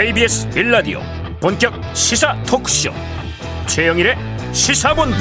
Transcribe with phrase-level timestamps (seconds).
[0.00, 1.00] KBS 1라디오
[1.40, 2.90] 본격 시사 토크쇼.
[3.66, 4.16] 최영일의
[4.50, 5.14] 시사본부.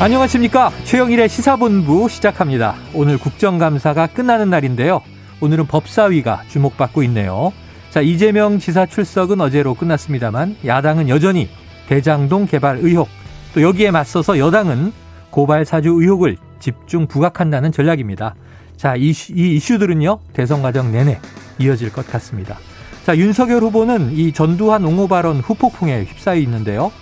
[0.00, 0.72] 안녕하십니까?
[0.82, 2.74] 최영일의 시사본부 시작합니다.
[2.94, 5.02] 오늘 국정감사가 끝나는 날인데요.
[5.40, 7.52] 오늘은 법사위가 주목받고 있네요.
[7.90, 11.48] 자 이재명 지사 출석은 어제로 끝났습니다만 야당은 여전히
[11.86, 13.06] 대장동 개발 의혹
[13.54, 14.92] 또 여기에 맞서서 여당은
[15.30, 18.34] 고발 사주 의혹을 집중 부각한다는 전략입니다.
[18.76, 21.20] 자, 이, 이 이슈들은요, 대선 과정 내내
[21.58, 22.58] 이어질 것 같습니다.
[23.04, 26.92] 자, 윤석열 후보는 이 전두환 옹호 발언 후폭풍에 휩싸여 있는데요.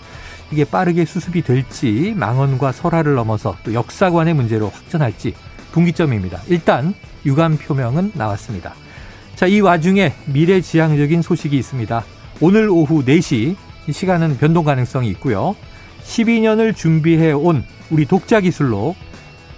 [0.50, 5.34] 이게 빠르게 수습이 될지 망언과 설화를 넘어서 또 역사관의 문제로 확전할지
[5.72, 6.40] 분기점입니다.
[6.48, 8.74] 일단 유감 표명은 나왔습니다.
[9.36, 12.04] 자, 이 와중에 미래지향적인 소식이 있습니다.
[12.40, 13.56] 오늘 오후 4시
[13.86, 15.54] 이 시간은 변동 가능성이 있고요.
[16.02, 18.94] 12년을 준비해 온 우리 독자 기술로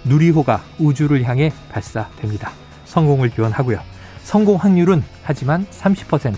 [0.03, 2.51] 누리호가 우주를 향해 발사됩니다.
[2.85, 3.92] 성공을 기원하고요.
[4.23, 6.35] 성공 확률은 하지만 30%.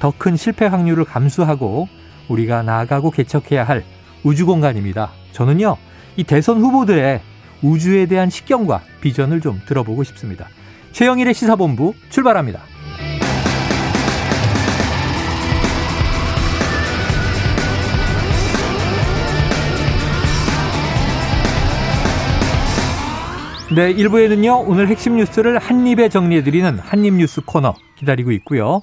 [0.00, 1.88] 더 큰 실패 확률을 감수하고
[2.28, 3.84] 우리가 나아가고 개척해야 할
[4.22, 5.10] 우주 공간입니다.
[5.32, 5.76] 저는요,
[6.16, 7.20] 이 대선 후보들의
[7.62, 10.46] 우주에 대한 식견과 비전을 좀 들어보고 싶습니다.
[10.92, 12.60] 최영일의 시사본부 출발합니다.
[23.70, 28.80] 네, 1부에는요, 오늘 핵심 뉴스를 한입에 정리해드리는 한입뉴스 코너 기다리고 있고요.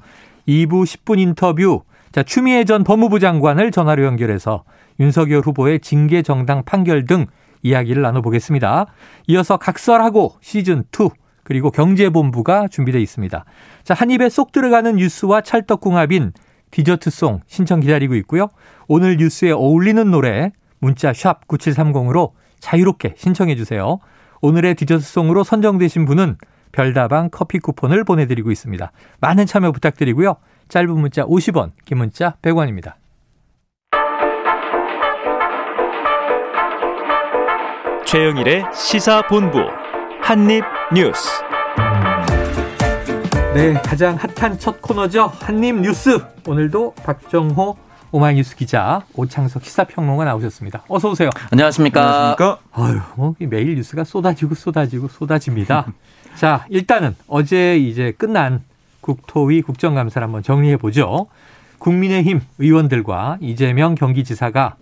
[0.47, 4.63] 2부 10분 인터뷰, 자, 추미애 전 법무부 장관을 전화로 연결해서
[4.99, 7.25] 윤석열 후보의 징계 정당 판결 등
[7.63, 8.85] 이야기를 나눠보겠습니다.
[9.25, 11.11] 이어서 각설하고 시즌2,
[11.41, 13.43] 그리고 경제본부가 준비되어 있습니다.
[13.83, 16.33] 자, 한 입에 쏙 들어가는 뉴스와 찰떡궁합인
[16.69, 18.49] 디저트송 신청 기다리고 있고요.
[18.87, 23.99] 오늘 뉴스에 어울리는 노래 문자 샵 9730으로 자유롭게 신청해 주세요.
[24.41, 26.37] 오늘의 디저트송으로 선정되신 분은
[26.71, 28.91] 별다방 커피 쿠폰을 보내드리고 있습니다.
[29.21, 30.35] 많은 참여 부탁드리고요.
[30.67, 32.93] 짧은 문자 50원, 긴 문자 100원입니다.
[38.05, 39.59] 최영일의 시사본부
[40.21, 41.45] 한입뉴스
[43.55, 45.31] 네, 가장 핫한 첫 코너죠.
[45.39, 46.19] 한입뉴스.
[46.45, 47.77] 오늘도 박정호
[48.15, 50.83] 오마이뉴스 기자 오창석 시사평론가 나오셨습니다.
[50.87, 51.29] 어서 오세요.
[51.51, 52.01] 안녕하십니까.
[52.01, 52.59] 안녕하십니까.
[52.71, 55.87] 아유, 뭐 매일 뉴스가 쏟아지고 쏟아지고 쏟아집니다.
[56.35, 58.63] 자, 일단은 어제 이제 끝난
[59.01, 61.27] 국토위 국정감사를 한번 정리해 보죠.
[61.79, 64.75] 국민의힘 의원들과 이재명 경기지사가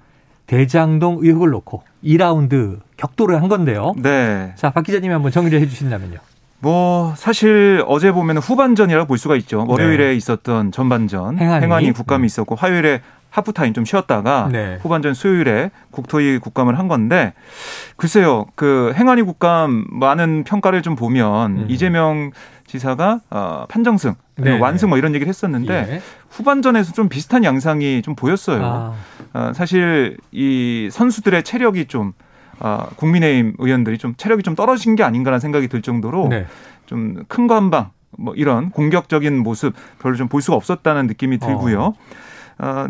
[0.45, 3.95] 대장동 의혹을 놓고 2라운드 격돌을 한 건데요.
[3.97, 4.53] 네.
[4.57, 6.19] 자, 박 기자님이 한번 정리를 해 주신다면요.
[6.59, 9.65] 뭐 사실 어제 보면 후반전이라고 볼 수가 있죠.
[9.67, 10.15] 월요일에 네.
[10.15, 11.65] 있었던 전반전 행안위.
[11.65, 13.01] 행안위, 국감이 있었고 화요일에
[13.33, 14.77] 하프타임 좀 쉬었다가 네.
[14.81, 17.33] 후반전 수요일에 국토위 국감을 한 건데
[17.97, 21.65] 글쎄요 그 행안위 국감 많은 평가를 좀 보면 음.
[21.67, 22.31] 이재명
[22.67, 24.89] 지사가 어, 판정승 네, 완승 네.
[24.89, 26.01] 뭐 이런 얘기를 했었는데 예.
[26.29, 28.63] 후반전에서 좀 비슷한 양상이 좀 보였어요.
[28.63, 28.93] 아,
[29.33, 32.13] 어, 사실 이 선수들의 체력이 좀
[32.59, 36.45] 어, 국민의힘 의원들이 좀 체력이 좀 떨어진 게 아닌가라는 생각이 들 정도로 네.
[36.85, 41.81] 좀큰 거 한 방 뭐 이런 공격적인 모습 별로 좀 볼 수가 없었다는 느낌이 들고요.
[41.81, 41.93] 어,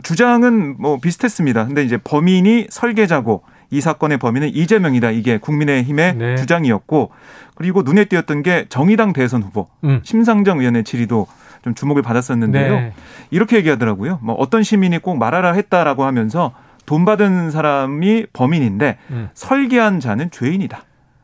[0.04, 1.66] 주장은 뭐 비슷했습니다.
[1.68, 5.12] 근데 이제 범인이 설계자고 이 사건의 범인은 이재명이다.
[5.12, 6.36] 이게 국민의힘의 네.
[6.36, 7.12] 주장이었고
[7.56, 10.02] 그리고 눈에 띄었던 게 정의당 대선 후보 음.
[10.04, 11.28] 심상정 의원의 질의도
[11.64, 12.76] 좀 주목을 받았었는데요.
[12.76, 12.94] 네.
[13.32, 14.20] 이렇게 얘기하더라고요.
[14.22, 16.54] 뭐 어떤 시민이 꼭 말하라 했다라고 하면서
[16.86, 19.30] 돈 받은 사람이 범인인데 음.
[19.34, 20.84] 설계한 자는 죄인이다.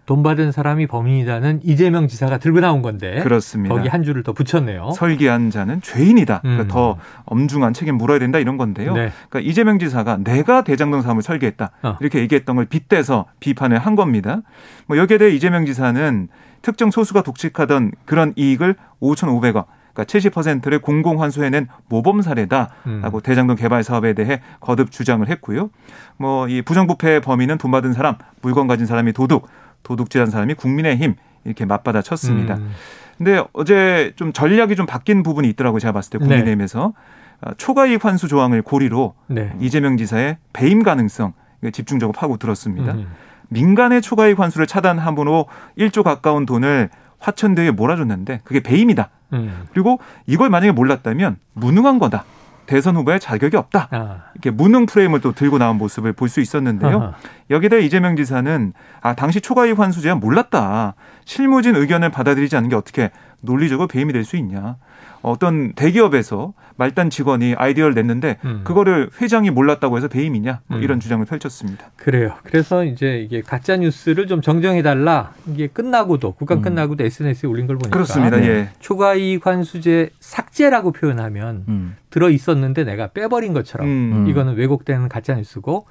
[0.09, 3.75] 돈 받은 사람이 범인이라는 이재명 지사가 들고 나온 건데 그렇습니다.
[3.75, 4.89] 거기 한 줄을 더 붙였네요.
[4.95, 6.39] 설계한 자는 죄인이다.
[6.39, 6.67] 그러니까 음.
[6.67, 8.95] 더 엄중한 책임 물어야 된다 이런 건데요.
[8.95, 9.11] 네.
[9.29, 11.97] 그러니까 이재명 지사가 내가 대장동 사업을 설계했다 어.
[12.01, 14.41] 이렇게 얘기했던 걸 빗대서 비판을 한 겁니다.
[14.87, 16.27] 뭐 여기에 대해 이재명 지사는
[16.63, 23.21] 특정 소수가 독식하던 그런 이익을 5,500억 그러니까 70%를 공공 환수해낸 모범 사례다라고 음.
[23.23, 25.69] 대장동 개발 사업에 대해 거듭 주장을 했고요.
[26.17, 29.47] 뭐 이 부정부패의 범인은 돈 받은 사람, 물건 가진 사람이 도둑,
[29.83, 31.15] 도둑질한 사람이 국민의힘
[31.45, 32.55] 이렇게 맞받아 쳤습니다.
[32.55, 32.71] 음.
[33.17, 35.79] 근데 어제 좀 전략이 좀 바뀐 부분이 있더라고요.
[35.79, 36.93] 제가 봤을 때 국민의힘에서
[37.41, 39.53] 어, 초과이익 환수 조항을 고리로 네.
[39.59, 41.33] 이재명 지사의 배임 가능성
[41.71, 42.93] 집중적으로 파고 들었습니다.
[42.93, 43.07] 음.
[43.49, 45.47] 민간의 초과이익 환수를 차단함으로
[45.77, 46.89] 1조 가까운 돈을
[47.19, 49.09] 화천대유에 몰아줬는데 그게 배임이다.
[49.33, 49.65] 음.
[49.73, 52.23] 그리고 이걸 만약에 몰랐다면 무능한 거다.
[52.69, 53.87] 대선 후보에 자격이 없다.
[53.89, 54.17] 아.
[54.35, 57.01] 이렇게 무능 프레임을 또 들고 나온 모습을 볼 수 있었는데요.
[57.01, 57.13] 아하.
[57.49, 60.93] 여기에 대해 이재명 지사는 아 당시 초과이익 환수제한 몰랐다.
[61.25, 63.09] 실무진 의견을 받아들이지 않는 게 어떻게
[63.41, 64.75] 논리적으로 배임이 될 수 있냐.
[65.21, 68.61] 어떤 대기업에서 말단 직원이 아이디어를 냈는데 음.
[68.63, 70.83] 그거를 회장이 몰랐다고 해서 배임이냐 뭐 음.
[70.83, 71.91] 이런 주장을 펼쳤습니다.
[71.97, 72.35] 그래요.
[72.43, 75.33] 그래서 이제 이게 가짜 뉴스를 좀 정정해 달라.
[75.47, 76.61] 이게 끝나고도 국감 음.
[76.61, 78.37] 끝나고도 SNS에 올린 걸 보니까 그렇습니다.
[78.37, 78.47] 네.
[78.47, 78.69] 예.
[78.79, 81.95] 초과 이익 환수제 삭제라고 표현하면 음.
[82.09, 84.27] 들어 있었는데 내가 빼버린 것처럼 음.
[84.29, 85.85] 이거는 왜곡된 가짜 뉴스고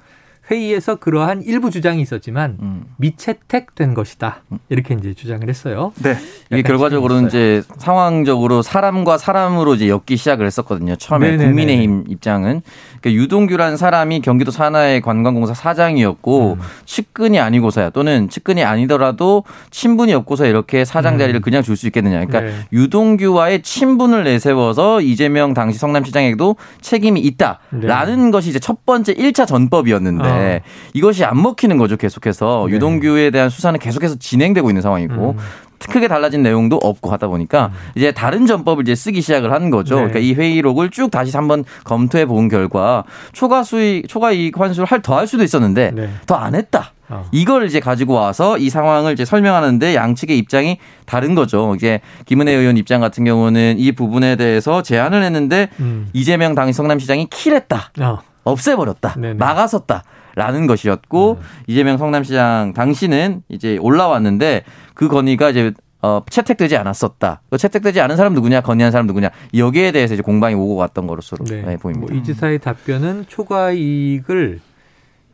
[0.51, 2.83] 회의에서 그러한 일부 주장이 있었지만 음.
[2.97, 4.43] 미채택된 것이다.
[4.69, 5.91] 이렇게 이제 주장을 했어요.
[6.01, 6.17] 네.
[6.51, 10.95] 이게 결과적으로는 이제 상황적으로 사람과 사람으로 이제 엮기 시작을 했었거든요.
[10.95, 11.45] 처음에 네네네.
[11.45, 12.61] 국민의힘 입장은
[12.99, 16.59] 그러니까 유동규라는 사람이 경기도 산하의 관광공사 사장이었고 음.
[16.85, 21.41] 측근이 아니고서야 또는 측근이 아니더라도 친분이 없고서 이렇게 사장 자리를 음.
[21.41, 22.25] 그냥 줄 수 있겠느냐.
[22.25, 22.65] 그러니까 네.
[22.73, 28.31] 유동규와의 친분을 내세워서 이재명 당시 성남시장에도 책임이 있다라는 네.
[28.31, 30.59] 것이 이제 첫 번째 1차 전법이었는데 어.
[30.93, 31.97] 이것이 안 먹히는 거죠.
[31.97, 32.75] 계속해서 네.
[32.75, 35.37] 유동규에 대한 수사는 계속해서 진행되고 있는 상황이고 음.
[35.87, 37.91] 크게 달라진 내용도 없고 하다 보니까 음.
[37.95, 39.95] 이제 다른 전법을 이제 쓰기 시작을 한 거죠.
[39.95, 40.01] 네.
[40.01, 45.01] 그러니까 이 회의록을 쭉 다시 한번 검토해 본 결과 초과 수익, 초과 이익 환수를 할
[45.01, 46.09] 더 할 수도 있었는데 네.
[46.25, 46.91] 더안 했다.
[47.07, 47.25] 어.
[47.31, 51.73] 이걸 이제 가지고 와서 이 상황을 이제 설명하는데 양측의 입장이 다른 거죠.
[51.75, 56.09] 이제 김은혜 의원 입장 같은 경우는 이 부분에 대해서 제안을 했는데 음.
[56.13, 57.93] 이재명 당시 성남시장이 킬했다.
[58.01, 58.19] 어.
[58.43, 59.15] 없애버렸다.
[59.17, 59.33] 네네.
[59.35, 60.03] 막아섰다.
[60.39, 61.43] 라는 것이었고 음.
[61.67, 64.63] 이재명 성남시장 당시는 이제 올라왔는데
[64.93, 67.41] 그 건의가 이제 어, 채택되지 않았었다.
[67.49, 69.31] 그 채택되지 않은 사람 누구냐, 건의한 사람 누구냐.
[69.53, 71.61] 여기에 대해서 이제 공방이 오고 갔던 것으로 네.
[71.61, 72.13] 네, 보입니다.
[72.13, 74.61] 뭐 이 지사의 답변은 초과 이익을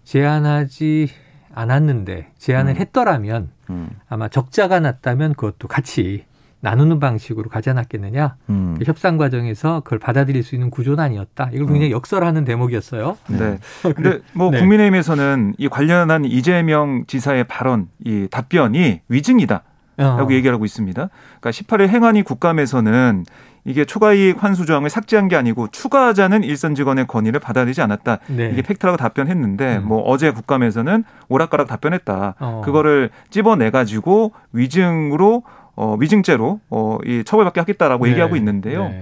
[0.06, 1.10] 제한하지
[1.54, 2.78] 않았는데 제한을 음.
[2.78, 3.90] 했더라면 음.
[4.10, 6.26] 아마 적자가 났다면 그것도 같이
[6.66, 8.38] 나누는 방식으로 가지 않았겠느냐.
[8.50, 8.78] 음.
[8.84, 11.50] 협상 과정에서 그걸 받아들일 수 있는 구조는 아니었다.
[11.54, 11.92] 이걸 굉장히 음.
[11.92, 13.18] 역설하는 대목이었어요.
[13.28, 13.38] 네.
[13.38, 13.60] 네.
[13.94, 14.60] 근데 뭐 네.
[14.60, 19.62] 국민의힘에서는 이 관련한 이재명 지사의 발언, 이 답변이 위증이다.
[19.98, 20.34] 라고 어.
[20.34, 21.10] 얘기를 하고 있습니다.
[21.40, 23.24] 그러니까 18일 행안위 국감에서는
[23.64, 28.20] 이게 초과이익 환수 조항을 삭제한 게 아니고 추가하자는 일선 직원의 건의를 받아들이지 않았다.
[28.28, 28.50] 네.
[28.52, 29.88] 이게 팩트라고 답변했는데 음.
[29.88, 32.36] 뭐 어제 국감에서는 오락가락 답변했다.
[32.40, 32.62] 어.
[32.66, 35.44] 그거를 찝어내 가지고 위증으로
[35.76, 38.12] 어, 위증죄로 어, 이 처벌받게 하겠다라고 네.
[38.12, 38.90] 얘기하고 있는데요.
[38.90, 39.02] 네.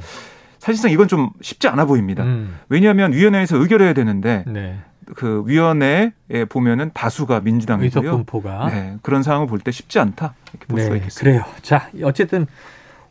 [0.59, 2.23] 사실상 이건 좀 쉽지 않아 보입니다.
[2.23, 2.57] 음.
[2.69, 4.79] 왜냐하면 위원회에서 의결해야 되는데 네.
[5.15, 6.11] 그 위원회에
[6.49, 8.11] 보면은 다수가 민주당이고요.
[8.11, 11.43] 분포가 네, 그런 상황을 볼 때 쉽지 않다 이렇게 볼 네, 수가 있겠습니다.
[11.43, 11.55] 그래요.
[11.61, 12.47] 자, 어쨌든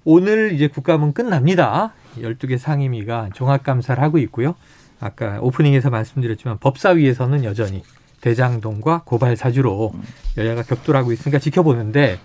[0.05, 1.93] 오늘 이제 국감은 끝납니다.
[2.19, 4.55] 12개 상임위가 종합 감사를 하고 있고요.
[5.01, 7.83] 아까 오프닝에서 말씀드렸지만 법사위에서는 여전히
[8.23, 9.93] 대장동과 고발 사주로
[10.39, 12.19] 여야가 격돌하고 있으니까 지켜보는데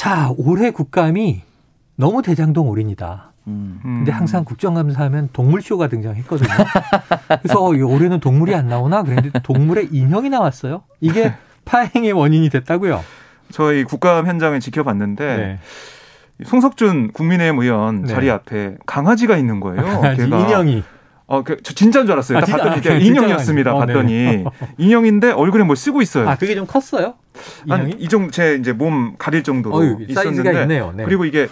[0.00, 1.42] 자, 올해 국감이
[1.94, 3.32] 너무 대장동 올인이다.
[3.48, 3.80] 음.
[3.82, 6.48] 근데 항상 국정감사 하면 동물쇼가 등장했거든요.
[7.42, 10.84] 그래서 올해는 동물이 안 나오나 그랬는데 동물의 인형이 나왔어요.
[11.02, 11.34] 이게
[11.66, 13.04] 파행의 원인이 됐다고요.
[13.50, 15.58] 저희 국감 현장을 지켜봤는데 네.
[16.46, 18.08] 송석준 국민의힘 의원 네.
[18.08, 19.84] 자리 앞에 강아지가 있는 거예요.
[19.84, 20.82] 강아지 인형이.
[21.30, 22.38] 어, 그, 저 진짜인 줄 알았어요.
[22.38, 23.72] 아, 딱 봤더니 아, 인형이었습니다.
[23.72, 24.44] 어, 봤더니
[24.78, 26.28] 인형인데 얼굴에 뭘 쓰고 있어요.
[26.28, 27.14] 아, 그게 좀 컸어요?
[27.66, 27.94] 인형이?
[28.00, 31.04] 이 정도 제 이제 몸 가릴 정도로 어 있었는데 네.
[31.04, 31.46] 그리고 이게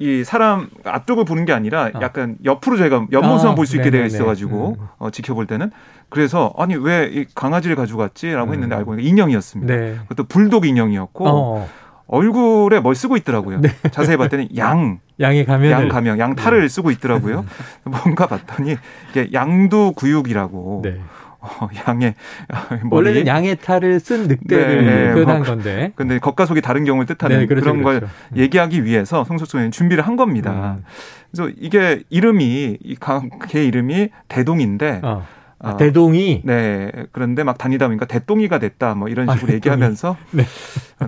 [0.00, 2.00] 이 사람 앞쪽을 보는 게 아니라 어.
[2.00, 4.86] 약간 옆으로 저희가 옆모습만 아, 볼수 있게 되어 있어가지고 음.
[4.98, 5.70] 어, 지켜볼 때는
[6.08, 8.54] 그래서 아니 왜 이 강아지를 가지고 왔지라고 음.
[8.54, 9.72] 했는데 알고 보니까 인형이었습니다.
[9.76, 9.96] 네.
[10.08, 11.68] 그것도 불독 인형이었고 어.
[12.10, 13.60] 얼굴에 뭘 쓰고 있더라고요.
[13.60, 13.70] 네.
[13.92, 16.68] 자세히 봤더니 양 양의 가면 양 가명 양 탈을 네.
[16.68, 17.44] 쓰고 있더라고요.
[17.84, 18.76] 뭔가 봤더니
[19.10, 21.00] 이게 양두 구육이라고 네.
[21.38, 22.14] 어, 양의
[22.84, 23.08] 머리.
[23.08, 25.92] 원래는 양의 탈을 쓴 늑대를 네, 네, 표현한 뭐, 건데.
[25.94, 28.00] 근데 겉과 속이 다른 경우를 뜻하는 네, 그렇죠, 그런 그렇죠.
[28.00, 28.36] 걸 음.
[28.36, 30.78] 얘기하기 위해서 송석순이 준비를 한 겁니다.
[30.78, 30.84] 음.
[31.30, 35.24] 그래서 이게 이름이 이개 이름이 대동인데 어.
[35.62, 40.16] 아, 대동이 네 그런데 막 다니다 보니까 대동이가 됐다 뭐 이런 아, 식으로 아, 얘기하면서
[40.32, 40.44] 네.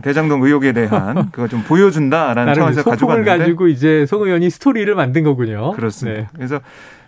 [0.03, 5.25] 대장동 의혹에 대한 그거 좀 보여준다라는 차원에서 가지고 왔는데 가지고 이제 송 의원이 스토리를 만든
[5.25, 5.73] 거군요.
[5.73, 6.21] 그렇습니다.
[6.21, 6.29] 네.
[6.35, 6.61] 그래서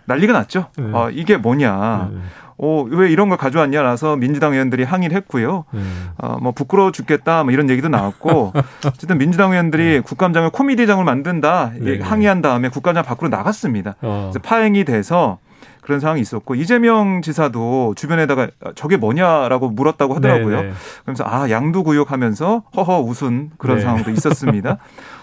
[0.05, 0.67] 난리가 났죠.
[0.77, 0.85] 네.
[0.91, 2.09] 어, 이게 뭐냐.
[2.11, 2.19] 네.
[2.57, 5.65] 어, 왜 이런 걸 가져왔냐라서 민주당 의원들이 항의를 했고요.
[5.73, 6.09] 음.
[6.17, 8.53] 어, 뭐 부끄러워 죽겠다 뭐 이런 얘기도 나왔고
[8.87, 9.99] 어쨌든 민주당 의원들이 네.
[9.99, 11.99] 국감장을 코미디장을 만든다 네.
[11.99, 13.95] 항의한 다음에 국감장 밖으로 나갔습니다.
[14.01, 14.31] 어.
[14.41, 15.37] 파행이 돼서
[15.81, 20.57] 그런 상황이 있었고 이재명 지사도 주변에다가 저게 뭐냐라고 물었다고 하더라고요.
[20.57, 20.69] 네네.
[20.69, 20.73] 네.
[21.03, 23.83] 그러면서 아 양도구역하면서 허허 웃은 그런 네.
[23.83, 24.77] 상황도 있었습니다.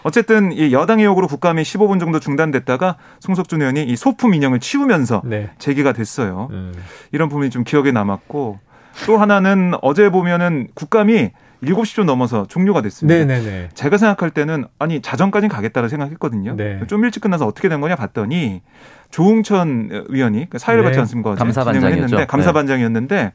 [0.05, 5.51] 어쨌든 이 여당의 요구로 국감이 15분 정도 중단됐다가 송석준 의원이 이 소품 인형을 치우면서 네.
[5.59, 6.49] 재개가 됐어요.
[6.53, 6.73] 음.
[7.11, 8.59] 이런 부분이 좀 기억에 남았고
[9.07, 11.31] 또 하나는 어제 보면은 국감이
[11.63, 13.25] 7시 좀 넘어서 종료가 됐습니다.
[13.25, 13.71] 네네네.
[13.75, 16.57] 제가 생각할 때는 아니 자정까지 가겠다고 생각했거든요.
[16.57, 16.81] 네.
[16.89, 18.63] 좀 일찍 끝나서 어떻게 된 거냐 봤더니
[19.11, 20.89] 조웅천 의원이 그 사회를 네.
[20.89, 21.35] 받지 않습니까?
[21.35, 23.33] 감사반장이었는데 감사반장이었는데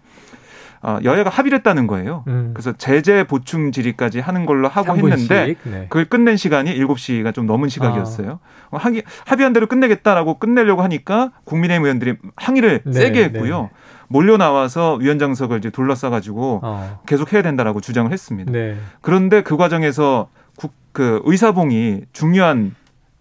[0.82, 2.24] 어, 여야가 합의를 했다는 거예요.
[2.28, 2.52] 음.
[2.54, 5.88] 그래서 제재 보충 질의까지 하는 걸로 하고 했는데 네.
[5.90, 8.40] 그걸 끝낸 시간이 7시가 좀 넘은 시각이었어요.
[8.72, 8.78] 아.
[8.78, 13.62] 합의, 합의한 대로 끝내겠다라고 끝내려고 하니까 국민의힘 의원들이 항의를 네, 세게 했고요.
[13.64, 13.70] 네.
[14.08, 17.00] 몰려 나와서 위원장석을 이제 둘러싸가지고 어.
[17.06, 18.52] 계속 해야 된다라고 주장을 했습니다.
[18.52, 18.78] 네.
[19.02, 22.76] 그런데 그 과정에서 국, 그 의사봉이 중요한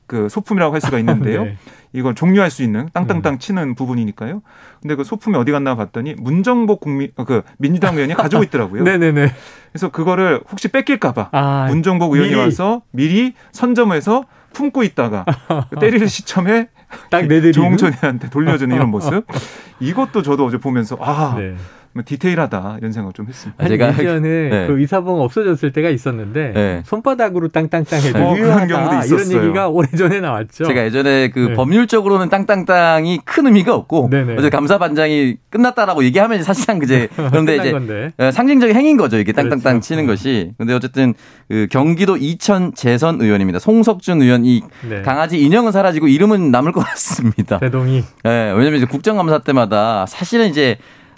[0.07, 1.45] 그 소품이라고 할 수가 있는데요.
[1.45, 1.57] 네.
[1.93, 3.39] 이걸 종료할 수 있는 땅땅땅 네.
[3.39, 4.43] 치는 부분이니까요.
[4.83, 8.83] 근데 그 소품이 어디 갔나 봤더니 문정복 국민 어, 그 민주당 의원이 가지고 있더라고요.
[8.85, 9.33] 네네네.
[9.73, 12.41] 그래서 그거를 혹시 뺏길까봐 아, 문정복 의원이 미리.
[12.41, 14.25] 와서 미리 선점해서
[14.57, 15.25] 품고 있다가
[15.81, 16.69] 때리는 시점에
[17.11, 19.27] 딱 조홍천이한테 돌려주는 이런 모습.
[19.81, 21.55] 이것도 저도 어제 보면서 아 네.
[21.97, 23.65] 뭐 디테일하다 이런 생각 좀 했습니다.
[23.65, 24.67] 아, 제가 예전에 네.
[24.67, 26.83] 그 의사봉 없어졌을 때가 있었는데 네.
[26.85, 30.67] 손바닥으로 땅땅땅 해도 어, 유효하다 경우도 이런 얘기가 오래전에 나왔죠.
[30.67, 31.55] 제가 예전에 그 네.
[31.55, 34.37] 법률적으로는 땅땅땅이 큰 의미가 없고 네네.
[34.37, 38.13] 어제 감사 반장이 끝났다라고 얘기하면 사실상 그제 그런데 이제 건데.
[38.21, 39.17] 예, 상징적인 행인 거죠.
[39.17, 39.81] 이게 땅땅땅 그렇죠.
[39.81, 40.07] 치는 네.
[40.07, 40.53] 것이.
[40.59, 41.15] 근데 어쨌든
[41.49, 43.59] 그 경기도 이천 재선 의원입니다.
[43.59, 45.01] 송석준 의원이 네.
[45.01, 47.59] 강아지 인형은 사라지고 이름은 남을 것 같습니다.
[47.59, 48.05] 대동이.
[48.23, 50.77] 네, 왜냐면 이제 국정감사 때마다 사실은 이제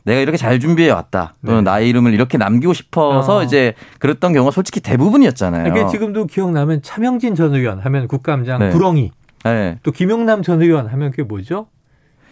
[0.08, 1.34] 내가 이렇게 잘 준비해 왔다.
[1.44, 1.70] 또는 네.
[1.70, 3.42] 나의 이름을 이렇게 남기고 싶어서 어.
[3.42, 5.68] 이제 그랬던 경우가 솔직히 대부분이었잖아요.
[5.68, 8.70] 이게 지금도 기억나면 차명진 전 의원 하면 국감장 네.
[8.70, 9.10] 구렁이.
[9.44, 9.78] 네.
[9.82, 11.66] 또 김용남 전 의원 하면 그게 뭐죠?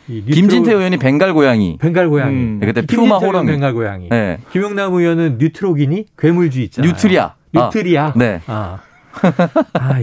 [0.06, 1.76] 김진태 의원이 벵갈 고양이.
[1.78, 2.34] 벵갈 고양이.
[2.34, 2.60] 음.
[2.60, 3.46] 그때 퓨마 호랑이.
[3.52, 4.08] 벵갈 고양이.
[4.08, 4.38] 네.
[4.52, 6.92] 김용남 의원은 뉴트로기니 괴물쥐 있잖아요.
[6.92, 7.34] 뉴트리아.
[7.52, 8.06] 뉴트리아.
[8.06, 8.12] 아.
[8.16, 8.40] 네.
[8.46, 8.78] 아.
[9.72, 10.00] 아,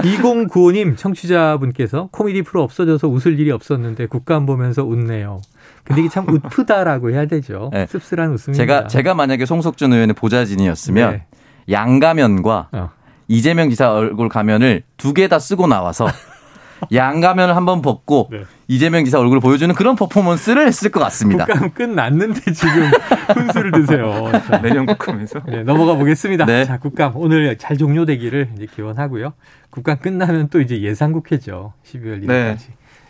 [0.00, 5.40] 2095님 청취자분께서 코미디 프로 없어져서 웃을 일이 없었는데 국감 보면서 웃네요.
[5.84, 7.70] 근데 이게 참 웃프다라고 해야 되죠.
[7.74, 7.86] 네.
[7.86, 8.52] 씁쓸한 웃음입니다.
[8.62, 11.26] 제가 제가 만약에 송석준 의원의 보좌진이었으면 네.
[11.70, 12.90] 양가면과 어.
[13.28, 16.06] 이재명 지사 얼굴 가면을 두 개 다 쓰고 나와서
[16.92, 18.42] 양가면을 한번 벗고 네.
[18.66, 21.44] 이재명 지사 얼굴을 보여주는 그런 퍼포먼스를 했을 것 같습니다.
[21.44, 22.90] 국감 끝났는데 지금
[23.34, 24.30] 훈수를 드세요.
[24.48, 25.40] 자, 내년 국감에서.
[25.46, 26.46] 네, 넘어가 보겠습니다.
[26.46, 26.64] 네.
[26.64, 29.34] 자, 국감 오늘 잘 종료되기를 이제 기원하고요.
[29.70, 31.72] 국감 끝나면 또 이제 예산국회죠.
[31.84, 32.58] 12월 1일까지.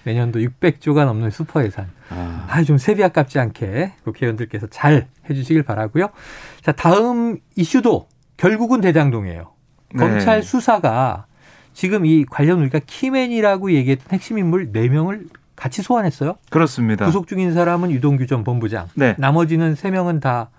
[0.04, 1.88] 내년도 600조가 넘는 슈퍼 예산.
[2.10, 6.08] 아, 아 좀 세비 아깝지 않게 국회의원들께서 잘 해주시길 바라고요.
[6.62, 9.50] 자, 다음 이슈도 결국은 대장동이에요.
[9.94, 9.98] 네.
[9.98, 11.26] 검찰 수사가
[11.72, 16.36] 지금 이 관련 우리가 키맨이라고 얘기했던 핵심 인물 4명을 같이 소환했어요.
[16.50, 17.04] 그렇습니다.
[17.04, 18.88] 구속 중인 사람은 유동규 전 본부장.
[18.94, 19.14] 네.
[19.18, 20.50] 나머지는 3명은 다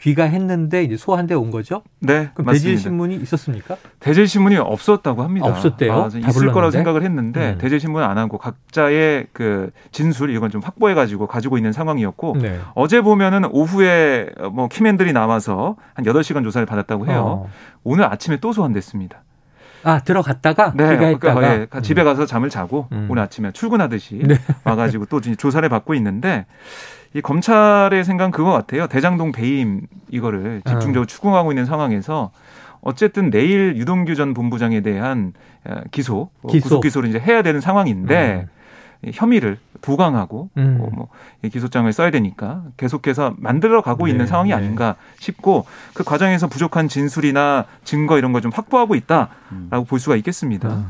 [0.00, 1.82] 귀가했는데 이제 소환돼 온 거죠?
[2.00, 2.30] 네.
[2.34, 3.76] 그럼 대질 신문이 있었습니까?
[4.00, 5.46] 대질 신문이 없었다고 합니다.
[5.46, 5.92] 아, 없었대요.
[5.92, 6.52] 아, 있을 불렀는데?
[6.52, 7.58] 거라고 생각을 했는데 음.
[7.58, 12.58] 대질 신문은 안 하고 각자의 그 진술 이건 좀 확보해 가지고 가지고 있는 상황이었고 네.
[12.74, 17.46] 어제 보면은 오후에 뭐 키맨들이 나와서 한 8시간 조사를 받았다고 해요.
[17.46, 17.50] 어.
[17.84, 19.22] 오늘 아침에 또 소환됐습니다.
[19.86, 23.06] 아 들어갔다가 네, 그러니까 예, 집에 가서 잠을 자고 음.
[23.08, 24.34] 오늘 아침에 출근하듯이 네.
[24.64, 26.44] 와가지고 또 조사를 받고 있는데
[27.14, 28.88] 이 검찰의 생각 은 그거 같아요.
[28.88, 31.06] 대장동 배임 이거를 집중적으로 어.
[31.06, 32.32] 추궁하고 있는 상황에서
[32.80, 35.32] 어쨌든 내일 유동규 전 본부장에 대한
[35.92, 36.64] 기소, 기소.
[36.64, 38.55] 구속 기소를 이제 해야 되는 상황인데 음.
[39.12, 40.76] 혐의를 부강하고 음.
[40.78, 41.08] 뭐, 뭐
[41.42, 44.54] 기소장을 써야 되니까 계속해서 만들어 가고 네, 있는 상황이 네.
[44.56, 49.84] 아닌가 싶고 그 과정에서 부족한 진술이나 증거 이런 걸 좀 확보하고 있다라고 음.
[49.88, 50.68] 볼 수가 있겠습니다.
[50.68, 50.86] 음.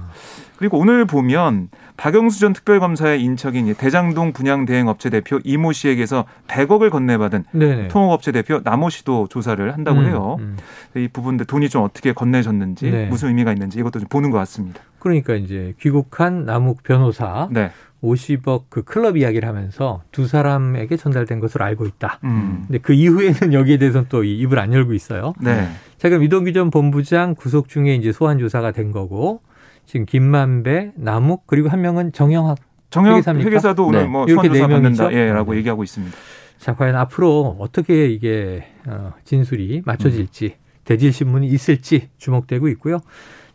[0.56, 7.88] 그리고 오늘 보면 박영수 전 특별검사의 인척인 대장동 분양대행업체 대표 이모 씨에게서 100억을 건네받은 네네.
[7.88, 10.36] 통업업체 대표 남모 씨도 조사를 한다고 음, 해요.
[10.40, 10.56] 음.
[10.96, 13.06] 이 부분들 돈이 좀 어떻게 건네졌는지 네.
[13.06, 14.80] 무슨 의미가 있는지 이것도 좀 보는 것 같습니다.
[14.98, 17.70] 그러니까 이제 귀국한 남욱 변호사 네.
[18.02, 22.20] 50억 그 클럽 이야기를 하면서 두 사람에게 전달된 것으로 알고 있다.
[22.24, 22.64] 음.
[22.66, 25.34] 근데 그 이후에는 여기에 대해서는 또 입을 안 열고 있어요.
[25.40, 25.68] 네.
[25.98, 29.40] 자, 그럼 이동규 전 본부장 구속 중에 이제 소환 조사가 된 거고
[29.86, 32.58] 지금 김만배, 남욱 그리고 한 명은 정영학
[32.90, 34.06] 정영 회계사도 오늘 네.
[34.06, 35.12] 뭐 이렇게 네 명이죠.
[35.12, 35.58] 예라고 네.
[35.58, 36.16] 얘기하고 있습니다.
[36.58, 40.65] 자, 과연 앞으로 어떻게 이게 어, 진술이 맞춰질지 음.
[40.86, 43.00] 대질 신문이 있을지 주목되고 있고요.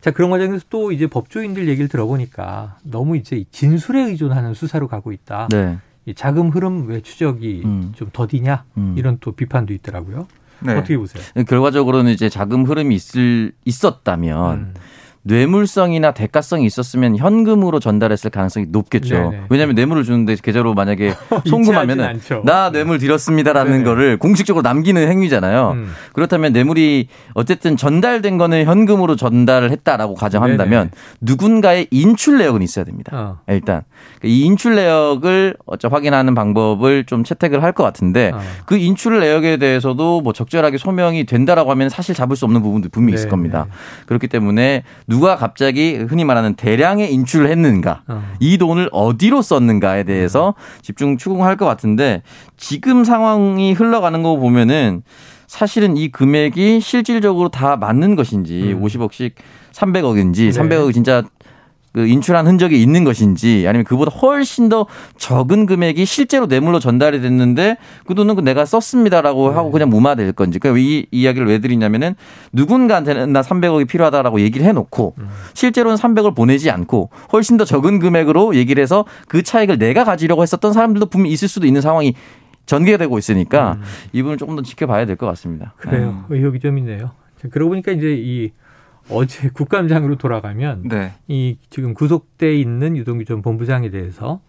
[0.00, 5.48] 자, 그런 과정에서 또 이제 법조인들 얘기를 들어보니까 너무 이제 진술에 의존하는 수사로 가고 있다.
[5.50, 5.78] 네.
[6.06, 7.92] 이 자금 흐름 왜 추적이 음.
[7.96, 8.94] 좀 더디냐 음.
[8.96, 10.26] 이런 또 비판도 있더라고요.
[10.60, 10.74] 네.
[10.74, 11.22] 어떻게 보세요?
[11.46, 14.74] 결과적으로는 이제 자금 흐름이 있을 있었다면 음.
[15.24, 19.14] 뇌물성이나 대가성이 있었으면 현금으로 전달했을 가능성이 높겠죠.
[19.14, 19.42] 네네.
[19.50, 21.14] 왜냐하면 뇌물을 주는데 계좌로 만약에
[21.48, 23.84] 송금하면은 나 뇌물 드렸습니다라는 네네.
[23.84, 25.72] 거를 공식적으로 남기는 행위잖아요.
[25.76, 25.92] 음.
[26.12, 31.02] 그렇다면 뇌물이 어쨌든 전달된 거는 현금으로 전달을 했다라고 가정한다면 네네.
[31.20, 33.12] 누군가의 인출 내역은 있어야 됩니다.
[33.14, 33.38] 어.
[33.48, 33.82] 일단
[34.24, 38.40] 이 인출 내역을 어쩌 확인하는 방법을 좀 채택을 할 것 같은데 어.
[38.66, 43.14] 그 인출 내역에 대해서도 뭐 적절하게 소명이 된다라고 하면 사실 잡을 수 없는 부분도 분명히
[43.14, 43.66] 있을 겁니다.
[44.04, 48.22] 그렇기 때문에 누가 갑자기 흔히 말하는 대량의 인출을 했는가, 어.
[48.40, 52.22] 이 돈을 어디로 썼는가에 대해서 집중 추궁할 것 같은데
[52.56, 55.02] 지금 상황이 흘러가는 거 보면은
[55.46, 58.82] 사실은 이 금액이 실질적으로 다 맞는 것인지 음.
[58.82, 59.32] 50억씩
[59.72, 60.50] 300억인지 네.
[60.50, 61.22] 300억이 진짜
[61.92, 64.86] 그 인출한 흔적이 있는 것인지 아니면 그보다 훨씬 더
[65.18, 69.54] 적은 금액이 실제로 뇌물로 전달이 됐는데 그 돈은 그 내가 썼습니다라고 네.
[69.54, 72.14] 하고 그냥 무마될 건지 그이 그러니까 이야기를 왜 드리냐면은
[72.52, 75.28] 누군가한테는 나 300억이 필요하다라고 얘기를 해놓고 음.
[75.54, 80.72] 실제로는 300을 보내지 않고 훨씬 더 적은 금액으로 얘기를 해서 그 차익을 내가 가지려고 했었던
[80.72, 82.14] 사람들도 분명히 있을 수도 있는 상황이
[82.64, 83.82] 전개가 되고 있으니까 음.
[84.12, 85.74] 이 부분을 조금 더 지켜봐야 될 것 같습니다.
[85.76, 86.24] 그래요.
[86.30, 86.36] 네.
[86.36, 87.10] 의혹이 좀 있네요.
[87.50, 88.50] 그러고 보니까 이제 이
[89.10, 91.12] 어제 국감장으로 돌아가면 네.
[91.28, 94.40] 이 지금 구속돼 있는 유동규 전 본부장에 대해서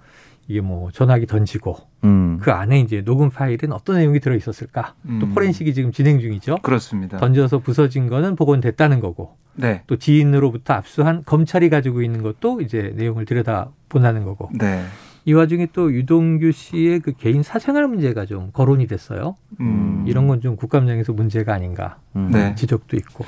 [0.47, 2.37] 이게 뭐 전화기 던지고 음.
[2.41, 4.93] 그 안에 이제 녹음 파일은 어떤 내용이 들어 있었을까?
[5.05, 5.19] 음.
[5.19, 6.57] 또 포렌식이 지금 진행 중이죠.
[6.61, 7.17] 그렇습니다.
[7.17, 9.37] 던져서 부서진 거는 복원됐다는 거고.
[9.55, 9.83] 네.
[9.87, 14.49] 또 지인으로부터 압수한 검찰이 가지고 있는 것도 이제 내용을 들여다 본다는 거고.
[14.57, 14.83] 네.
[15.25, 19.37] 이 와중에 또 유동규 씨의 그 개인 사생활 문제가 좀 거론이 됐어요.
[19.61, 20.03] 음.
[20.05, 22.29] 이런 건 좀 국감장에서 문제가 아닌가 음.
[22.31, 22.53] 네.
[22.55, 23.23] 지적도 있고.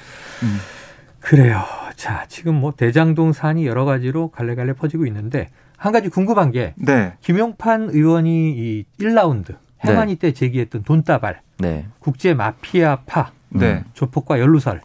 [1.25, 1.38] 음.
[1.38, 1.63] 그래요.
[1.96, 7.13] 자, 지금 뭐 대장동 산이 여러 가지로 갈래갈래 퍼지고 있는데 한 가지 궁금한 게 네.
[7.22, 10.20] 김용판 의원이 이 1라운드 해만이 네.
[10.20, 11.86] 때 제기했던 돈다발, 네.
[12.00, 13.84] 국제 마피아파, 네.
[13.94, 14.82] 조폭과 연루설.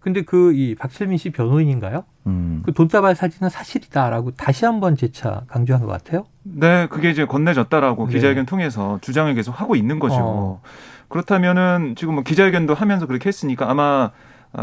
[0.00, 2.04] 근데 그 이 박철민 씨 변호인인가요?
[2.26, 2.62] 음.
[2.64, 6.24] 그 돈다발 사진은 사실이다라고 다시 한번 재차 강조한 것 같아요.
[6.44, 8.14] 네, 그게 이제 건네졌다라고 네.
[8.14, 10.16] 기자회견 통해서 주장을 계속 하고 있는 거죠.
[10.20, 10.62] 어.
[11.08, 14.10] 그렇다면은 지금 뭐 기자회견도 하면서 그렇게 했으니까 아마 아,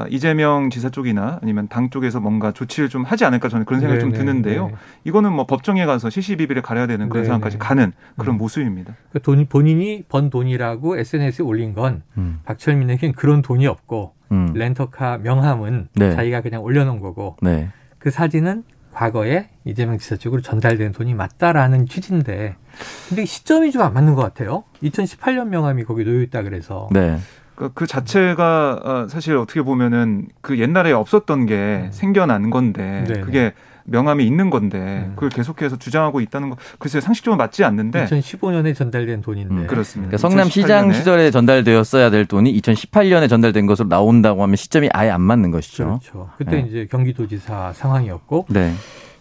[0.10, 4.12] 이재명 지사 쪽이나 아니면 당 쪽에서 뭔가 조치를 좀 하지 않을까 저는 그런 생각이 좀
[4.12, 4.66] 드는데요.
[4.68, 4.78] 네네.
[5.06, 7.28] 이거는 뭐 법정에 가서 시시비비를 가려야 되는 그런 네네.
[7.28, 8.38] 상황까지 가는 그런 음.
[8.40, 8.96] 모습입니다.
[9.12, 12.40] 그 돈, 본인이 번 돈이라고 SNS에 올린 건 음.
[12.46, 14.52] 박철민에겐 그런 돈이 없고 음.
[14.54, 16.12] 렌터카 명함은 네.
[16.16, 17.70] 자기가 그냥 올려놓은 거고 네.
[18.00, 22.56] 그 사진은 과거에 이재명 지사 쪽으로 전달된 돈이 맞다라는 취지인데
[23.10, 24.64] 근데 시점이 좀 안 맞는 것 같아요.
[24.84, 27.18] 2018년 명함이 거기 놓여 있다 그래서 네.
[27.56, 31.90] 그, 그 자체가 어, 사실 어떻게 보면은 그 옛날에 없었던 게 음.
[31.92, 33.22] 생겨난 건데 네네.
[33.22, 33.54] 그게
[33.86, 35.14] 명함이 있는 건데 음.
[35.16, 40.10] 그걸 계속해서 주장하고 있다는 거 글쎄 상식적으로 맞지 않는데 2015년에 전달된 돈인데 음, 그렇습니다.
[40.10, 45.52] 그러니까 성남시장 시절에 전달되었어야 될 돈이 2018년에 전달된 것으로 나온다고 하면 시점이 아예 안 맞는
[45.52, 45.86] 것이죠.
[45.86, 46.30] 그렇죠.
[46.38, 46.68] 그때 네.
[46.68, 48.74] 이제 경기도지사 상황이었고 네.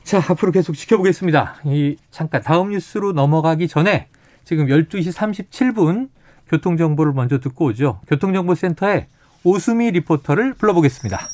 [0.03, 1.57] 자 앞으로 계속 지켜보겠습니다.
[1.67, 4.09] 이 잠깐 다음 뉴스로 넘어가기 전에
[4.45, 6.09] 지금 12시 37분
[6.49, 8.01] 교통 정보를 먼저 듣고 오죠.
[8.09, 9.09] 교통정보센터에
[9.45, 11.31] 오수미 리포터를 불러보겠습니다.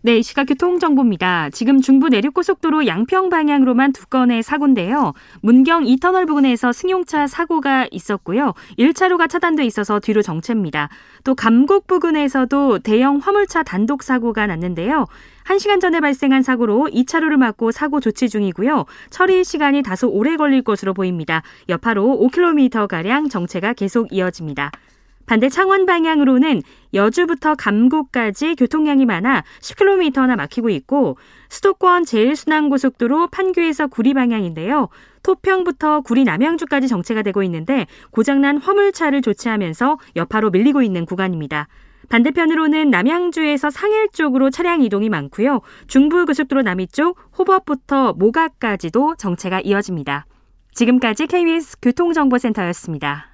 [0.00, 1.50] 네, 시각 교통정보입니다.
[1.50, 5.12] 지금 중부 내륙고속도로 양평 방향으로만 두 건의 사고인데요.
[5.42, 8.54] 문경 2터널 부근에서 승용차 사고가 있었고요.
[8.78, 10.88] 1차로가 차단돼 있어서 뒤로 정체입니다.
[11.24, 15.06] 또 감곡 부근에서도 대형 화물차 단독 사고가 났는데요.
[15.48, 18.84] 1시간 전에 발생한 사고로 2차로를 막고 사고 조치 중이고요.
[19.08, 21.42] 처리 시간이 다소 오래 걸릴 것으로 보입니다.
[21.70, 24.70] 여파로 5km가량 정체가 계속 이어집니다.
[25.24, 31.16] 반대 창원 방향으로는 여주부터 감곡까지 교통량이 많아 10km나 막히고 있고
[31.48, 34.88] 수도권 제일순환고속도로 판교에서 구리 방향인데요.
[35.22, 41.68] 토평부터 구리 남양주까지 정체가 되고 있는데 고장난 화물차를 조치하면서 여파로 밀리고 있는 구간입니다.
[42.08, 45.60] 반대편으로는 남양주에서 상일 쪽으로 차량 이동이 많고요.
[45.88, 50.26] 중부고속도로 남이 쪽 호법부터 모가까지도 정체가 이어집니다.
[50.72, 53.26] 지금까지 KBS 교통정보센터였습니다.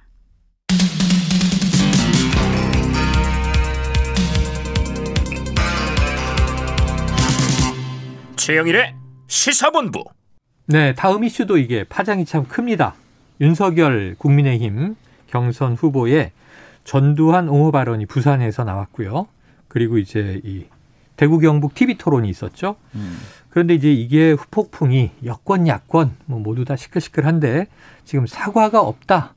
[8.35, 8.93] 최영일의
[9.27, 10.03] 시사본부.
[10.67, 12.93] 네, 다음 이슈도 이게 파장이 참 큽니다.
[13.41, 14.95] 윤석열 국민의힘
[15.27, 16.31] 경선 후보의
[16.85, 19.27] 전두환 옹호 발언이 부산에서 나왔고요.
[19.67, 20.65] 그리고 이제 이
[21.17, 22.77] 대구 경북 TV 토론이 있었죠.
[22.95, 23.17] 음.
[23.49, 27.67] 그런데 이제 이게 후폭풍이 여권 야권 뭐 모두 다 시끌시끌한데
[28.05, 29.33] 지금 사과가 없다.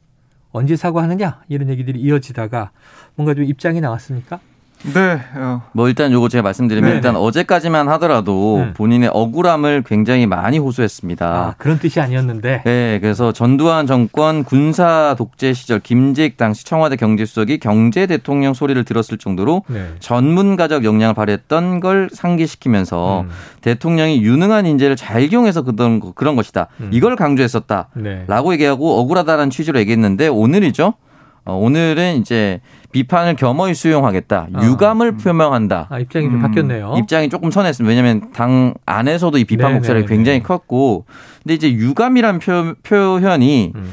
[0.50, 2.70] 언제 사과하느냐 이런 얘기들이 이어지다가
[3.16, 4.40] 뭔가 좀 입장이 나왔습니까?
[4.85, 5.21] 네.
[5.35, 5.62] 어.
[5.73, 8.75] 뭐 일단 요거 제가 말씀드리면 네 일단 어제까지만 하더라도 음.
[8.75, 11.27] 본인의 억울함을 굉장히 많이 호소했습니다.
[11.27, 12.62] 아, 그런 뜻이 아니었는데.
[12.64, 12.99] 네.
[13.01, 19.64] 그래서 전두환 정권 군사 독재 시절 김재익 당시 청와대 경제수석이 경제 대통령 소리를 들었을 정도로
[19.69, 19.88] 네.
[19.99, 23.31] 전문가적 역량을 발휘했던 걸 상기시키면서 음.
[23.62, 26.69] 대통령이 유능한 인재를 잘 이용해서 그런 그런 것이다.
[26.81, 26.91] 음.
[26.93, 28.53] 이걸 강조했었다라고 네.
[28.53, 30.95] 얘기하고 억울하다는 취지로 얘기했는데 오늘이죠.
[31.49, 32.61] 어, 오늘은 이제
[32.92, 34.48] 비판을 겸허히 수용하겠다.
[34.53, 35.16] 아, 유감을 음.
[35.18, 35.88] 표명한다.
[35.90, 36.42] 아, 입장이 좀 음.
[36.42, 36.94] 바뀌었네요.
[36.98, 37.88] 입장이 조금 선했습니다.
[37.88, 41.05] 왜냐하면 당 안에서도 이 비판 목소리가 굉장히 컸고,
[41.42, 43.90] 근데 이제 유감이란 표, 표현이 음.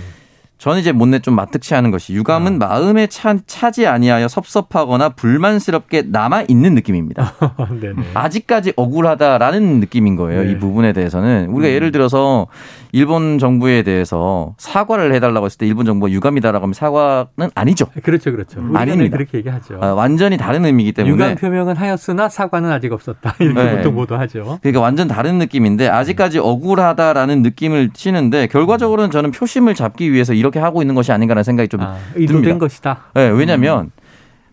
[0.57, 2.67] 저는 이제 못내 좀 마뜩치하는 것이 유감은 아.
[2.67, 7.33] 마음에 차, 차지 아니하여 섭섭하거나 불만스럽게 남아 있는 느낌입니다.
[8.13, 10.43] 아직까지 억울하다라는 느낌인 거예요.
[10.43, 10.51] 네.
[10.51, 11.73] 이 부분에 대해서는 우리가 음.
[11.73, 12.47] 예를 들어서
[12.93, 17.87] 일본 정부에 대해서 사과를 해달라고 했을 때 일본 정부가 유감이다라고 하면 사과는 아니죠.
[18.01, 18.61] 그렇죠, 그렇죠.
[18.73, 19.17] 아닙니다.
[19.17, 19.79] 그렇게 얘기하죠.
[19.81, 23.35] 아, 완전히 다른 의미이기 때문에 유감 표명은 하였으나 사과는 아직 없었다.
[23.39, 23.75] 이렇게 네.
[23.75, 24.59] 보통 보도하죠.
[24.61, 30.81] 그러니까 완전 다른 느낌인데 아직까지 억울하다라는 느낌을 치는데 결과적으로는 저는 표심을 잡기 위해서 이렇게 하고
[30.81, 32.57] 있는 것이 아닌가라는 생각이 좀 아, 듭니다.
[32.57, 32.97] 것이다.
[33.15, 33.91] 네, 왜냐하면 음.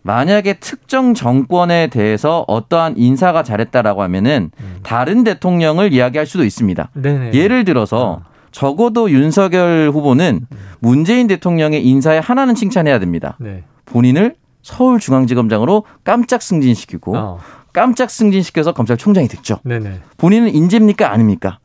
[0.02, 4.76] 만약에 특정 정권에 대해서 어떠한 인사가 잘했다라고 하면은 음.
[4.82, 6.90] 다른 대통령을 이야기할 수도 있습니다.
[6.94, 7.32] 네네.
[7.34, 8.28] 예를 들어서 아.
[8.50, 10.56] 적어도 윤석열 후보는 음.
[10.80, 13.36] 문재인 대통령의 인사에 하나는 칭찬해야 됩니다.
[13.38, 13.62] 네.
[13.86, 17.38] 본인을 서울중앙지검장으로 깜짝 승진시키고 어.
[17.72, 19.58] 깜짝 승진시켜서 검찰총장이 됐죠.
[19.64, 20.00] 네네.
[20.18, 21.58] 본인은 인재입니까 아닙니까?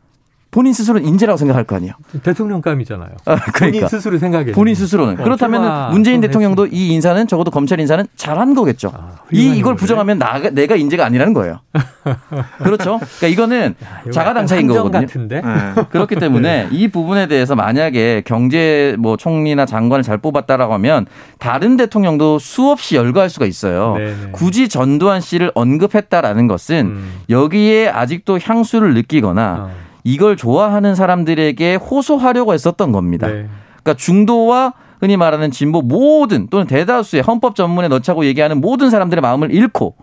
[0.57, 1.93] 본인 스스로는 인재라고 생각할 거 아니에요.
[2.23, 3.09] 대통령감이잖아요.
[3.25, 3.59] 아, 그러니까.
[3.59, 4.53] 본인 스스로 생각해.
[4.53, 5.19] 본인 스스로는.
[5.19, 6.75] 어, 그렇다면 문재인 대통령도 했지.
[6.75, 8.91] 이 인사는 적어도 검찰 인사는 잘한 거겠죠.
[8.91, 11.59] 아, 이 이걸 부정하면 나 내가 인재가 아니라는 거예요.
[12.57, 12.99] 그렇죠.
[13.19, 13.75] 그러니까 이거는
[14.07, 15.05] 야, 자가당착인 거거든요.
[15.05, 15.41] 같은데?
[15.41, 15.83] 네.
[15.91, 16.75] 그렇기 때문에 네.
[16.75, 21.05] 이 부분에 대해서 만약에 경제 뭐 총리나 장관을 잘 뽑았다라고 하면
[21.37, 23.93] 다른 대통령도 수없이 열거할 수가 있어요.
[23.95, 24.09] 네네.
[24.09, 24.29] 네.
[24.31, 27.13] 굳이 전두환 씨를 언급했다라는 것은 음.
[27.29, 29.86] 여기에 아직도 향수를 느끼거나 어.
[30.07, 33.27] 이걸 좋아하는 사람들에게 호소하려고 했었던 겁니다.
[33.27, 33.49] 네.
[33.83, 39.53] 그러니까 중도와 흔히 말하는 진보 모든 또는 대다수의 헌법 전문에 넣자고 얘기하는 모든 사람들의 마음을
[39.53, 39.95] 잃고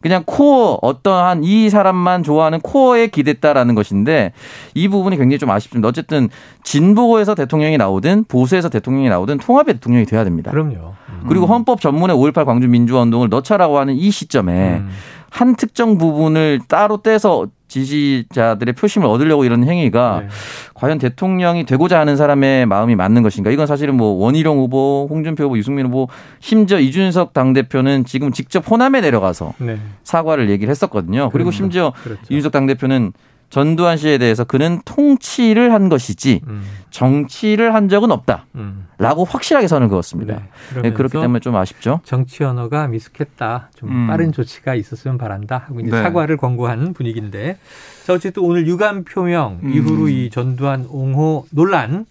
[0.00, 4.32] 그냥 코어 어떠한 이 사람만 좋아하는 코어에 기댔다라는 것인데
[4.74, 5.88] 이 부분이 굉장히 좀 아쉽습니다.
[5.88, 6.28] 어쨌든
[6.64, 10.50] 진보에서 대통령이 나오든 보수에서 대통령이 나오든 통합의 대통령이 돼야 됩니다.
[10.50, 10.94] 그럼요.
[11.08, 11.24] 음.
[11.28, 14.90] 그리고 헌법 전문에 5.18 광주 민주화 운동을 넣자라고 하는 이 시점에 음.
[15.36, 20.28] 한 특정 부분을 따로 떼서 지지자들의 표심을 얻으려고 이런 행위가 네.
[20.72, 23.50] 과연 대통령이 되고자 하는 사람의 마음이 맞는 것인가?
[23.50, 26.08] 이건 사실은 뭐 원희룡 후보, 홍준표 후보, 유승민 후보,
[26.40, 29.78] 심지어 이준석 당대표는 지금 직접 호남에 내려가서 네.
[30.04, 31.28] 사과를 얘기를 했었거든요.
[31.30, 32.22] 그리고 심지어 그렇죠.
[32.30, 33.12] 이준석 당대표는
[33.48, 36.64] 전두환 씨에 대해서 그는 통치를 한 것이지 음.
[36.90, 39.26] 정치를 한 적은 없다라고 음.
[39.28, 40.42] 확실하게 선을 그었습니다.
[40.74, 42.00] 네, 네, 그렇기 때문에 좀 아쉽죠.
[42.04, 43.70] 정치 언어가 미숙했다.
[43.76, 44.06] 좀 음.
[44.08, 46.02] 빠른 조치가 있었으면 바란다 하고 이제 네.
[46.02, 47.58] 사과를 권고하는 분위기인데
[48.04, 49.72] 자 어쨌든 오늘 유감 표명 음.
[49.72, 52.06] 이후로 이 전두환 옹호 논란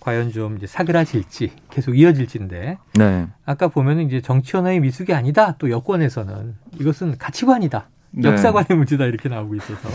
[0.00, 3.26] 과연 좀 이제 사그라질지 계속 이어질지인데 네.
[3.44, 5.54] 아까 보면은 이제 정치 언어의 미숙이 아니다.
[5.58, 7.88] 또 여권에서는 이것은 가치관이다.
[8.14, 8.28] 네.
[8.28, 9.88] 역사관의 문제다 이렇게 나오고 있어서.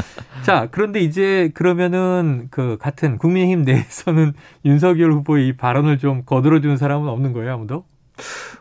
[0.42, 4.32] 자, 그런데 이제 그러면은 그 같은 국민의힘 내에서는
[4.64, 7.84] 윤석열 후보의 이 발언을 좀 거들어주는 사람은 없는 거예요, 아무도?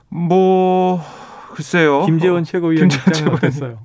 [0.10, 1.02] 뭐
[1.54, 2.06] 글쎄요.
[2.06, 3.80] 김재원 최고위원 입장은 어땠어요?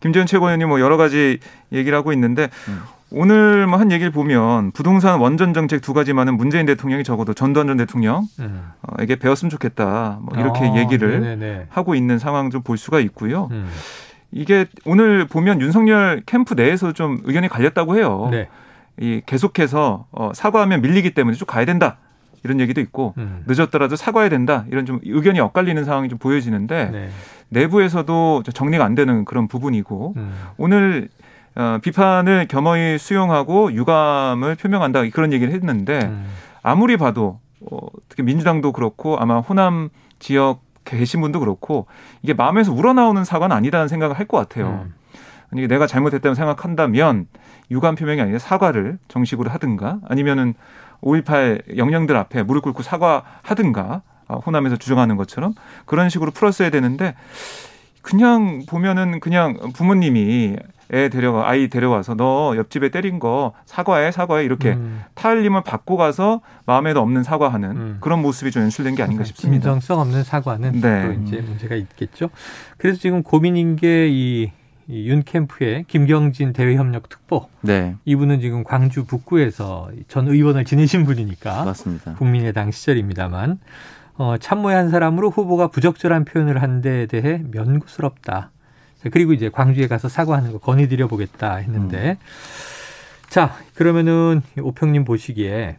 [0.00, 1.38] 김재원 최고위원이 뭐 여러 가지
[1.72, 2.80] 얘기를 하고 있는데 음.
[3.12, 7.76] 오늘 뭐 한 얘기를 보면 부동산 원전 정책 두 가지만은 문재인 대통령이 적어도 전두환 전
[7.76, 9.18] 대통령에게 음.
[9.20, 10.20] 배웠으면 좋겠다.
[10.22, 11.66] 뭐 이렇게 아, 얘기를 네네네.
[11.70, 13.48] 하고 있는 상황 좀 볼 수가 있고요.
[13.50, 13.68] 음.
[14.32, 18.28] 이게 오늘 보면 윤석열 캠프 내에서 좀 의견이 갈렸다고 해요.
[18.30, 18.48] 네.
[18.98, 21.96] 이 계속해서 어, 사과하면 밀리기 때문에 쭉 가야 된다.
[22.42, 23.44] 이런 얘기도 있고 음.
[23.46, 27.08] 늦었더라도 사과해야 된다 이런 좀 의견이 엇갈리는 상황이 좀 보여지는데 네.
[27.50, 30.32] 내부에서도 정리가 안 되는 그런 부분이고 음.
[30.56, 31.08] 오늘
[31.54, 36.26] 어, 비판을 겸허히 수용하고 유감을 표명한다 그런 얘기를 했는데 음.
[36.62, 37.40] 아무리 봐도
[37.70, 41.86] 어, 특히 민주당도 그렇고 아마 호남 지역 계신 분도 그렇고
[42.22, 44.84] 이게 마음에서 우러나오는 사과는 아니다는 생각을 할 것 같아요.
[44.86, 44.94] 음.
[45.52, 47.26] 아니 내가 잘못했다고 생각한다면
[47.70, 50.54] 유감 표명이 아니라 사과를 정식으로 하든가 아니면은
[51.02, 55.54] 5.18 영령들 앞에 무릎 꿇고 사과하든가 아, 호남에서 주장하는 것처럼
[55.86, 57.14] 그런 식으로 풀었어야 되는데
[58.02, 60.56] 그냥 보면은 그냥 부모님이
[60.92, 65.02] 애 데려가 아이 데려와서 너 옆집에 때린 거 사과해 사과해 이렇게 음.
[65.14, 67.96] 타일림을 받고 가서 마음에도 없는 사과하는 음.
[68.00, 69.62] 그런 모습이 좀 연출된 게 아닌가 싶습니다.
[69.62, 71.06] 진정성 없는 사과는 네.
[71.06, 72.30] 또 이제 문제가 있겠죠.
[72.76, 74.50] 그래서 지금 고민인 게이
[74.88, 77.46] 윤 캠프의 김경진 대외협력 특보.
[77.60, 77.94] 네.
[78.04, 81.64] 이분은 지금 광주 북구에서 전 의원을 지내신 분이니까.
[81.64, 82.14] 맞습니다.
[82.14, 83.60] 국민의당 시절입니다만.
[84.16, 88.50] 어, 참모의 한 사람으로 후보가 부적절한 표현을 한 데에 대해 면구스럽다.
[89.10, 93.28] 그리고 이제 광주에 가서 사과하는 거 건의드려 보겠다 했는데 음.
[93.28, 95.78] 자 그러면은 오평님 보시기에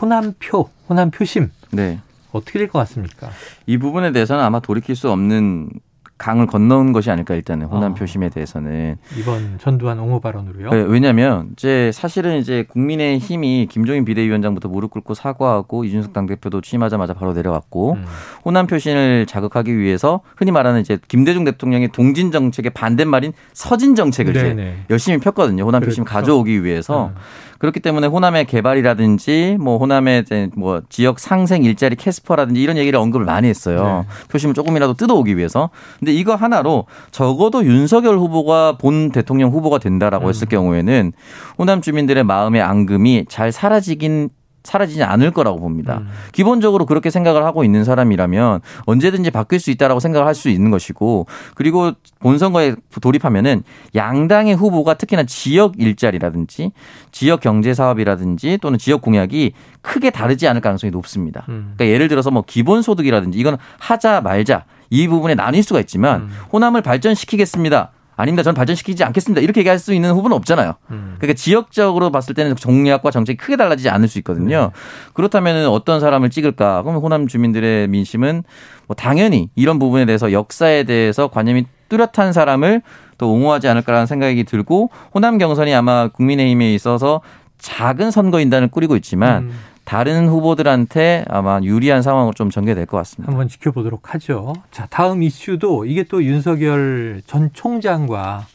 [0.00, 2.00] 호남표 호남 표심 네.
[2.32, 3.30] 어떻게 될 것 같습니까?
[3.66, 5.70] 이 부분에 대해서는 아마 돌이킬 수 없는
[6.20, 7.94] 강을 건너온 것이 아닐까 일단은 호남 어.
[7.94, 10.68] 표심에 대해서는 이번 전두환 옹호 발언으로요.
[10.68, 17.14] 네, 왜냐하면 이제 사실은 이제 국민의 힘이 김종인 비대위원장부터 무릎 꿇고 사과하고 이준석 당대표도 취임하자마자
[17.14, 18.04] 바로 내려왔고 음.
[18.44, 24.76] 호남 표심을 자극하기 위해서 흔히 말하는 이제 김대중 대통령의 동진 정책의 반대말인 서진 정책을 이제
[24.90, 25.64] 열심히 폈거든요.
[25.64, 26.18] 호남 표심 그렇죠.
[26.18, 27.06] 가져오기 위해서.
[27.06, 27.14] 음.
[27.60, 30.24] 그렇기 때문에 호남의 개발이라든지 뭐 호남의
[30.56, 34.06] 뭐 지역 상생 일자리 캐스퍼라든지 이런 얘기를 언급을 많이 했어요.
[34.08, 34.28] 네.
[34.28, 35.68] 표심을 조금이라도 뜯어오기 위해서.
[35.98, 40.28] 근데 이거 하나로 적어도 윤석열 후보가 본 대통령 후보가 된다라고 음.
[40.28, 41.12] 했을 경우에는
[41.58, 44.30] 호남 주민들의 마음의 앙금이 잘 사라지긴
[44.62, 45.98] 사라지지 않을 거라고 봅니다.
[45.98, 46.08] 음.
[46.32, 51.26] 기본적으로 그렇게 생각을 하고 있는 사람이라면 언제든지 바뀔 수 있다라고 생각을 할 수 있는 것이고
[51.54, 53.62] 그리고 본선거에 돌입하면은
[53.94, 56.72] 양당의 후보가 특히나 지역 일자리라든지
[57.10, 61.44] 지역 경제 사업이라든지 또는 지역 공약이 크게 다르지 않을 가능성이 높습니다.
[61.48, 61.72] 음.
[61.76, 66.30] 그러니까 예를 들어서 뭐 기본 소득이라든지 이건 하자 말자 이 부분에 나뉠 수가 있지만 음.
[66.52, 67.92] 호남을 발전시키겠습니다.
[68.16, 68.42] 아닙니다.
[68.42, 69.40] 저는 발전시키지 않겠습니다.
[69.40, 70.74] 이렇게 얘기할 수 있는 후보는 없잖아요.
[70.90, 71.14] 음.
[71.18, 74.60] 그러니까 지역적으로 봤을 때는 정략과 정책이 크게 달라지지 않을 수 있거든요.
[74.60, 74.80] 네.
[75.14, 76.82] 그렇다면 어떤 사람을 찍을까?
[76.82, 78.42] 그러면 호남 주민들의 민심은
[78.86, 82.82] 뭐 당연히 이런 부분에 대해서 역사에 대해서 관념이 뚜렷한 사람을
[83.16, 87.22] 또 옹호하지 않을까라는 생각이 들고 호남 경선이 아마 국민의힘에 있어서
[87.58, 89.52] 작은 선거인단을 꾸리고 있지만 음.
[89.90, 93.32] 다른 후보들한테 아마 유리한 상황으로 좀 전개될 것 같습니다.
[93.32, 94.52] 한번 지켜보도록 하죠.
[94.70, 98.46] 자, 다음 이슈도 이게 또 윤석열 전 총장과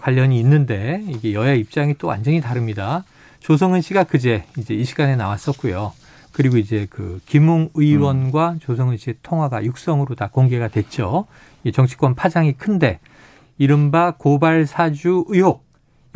[0.00, 3.04] 관련이 있는데 이게 여야 입장이 또 완전히 다릅니다.
[3.38, 5.92] 조성은 씨가 그제 이제 이 시간에 나왔었고요.
[6.32, 8.58] 그리고 이제 그 김웅 의원과 음.
[8.58, 11.26] 조성은 씨의 통화가 육성으로 다 공개가 됐죠.
[11.62, 12.98] 이 정치권 파장이 큰데
[13.56, 15.64] 이른바 고발 사주 의혹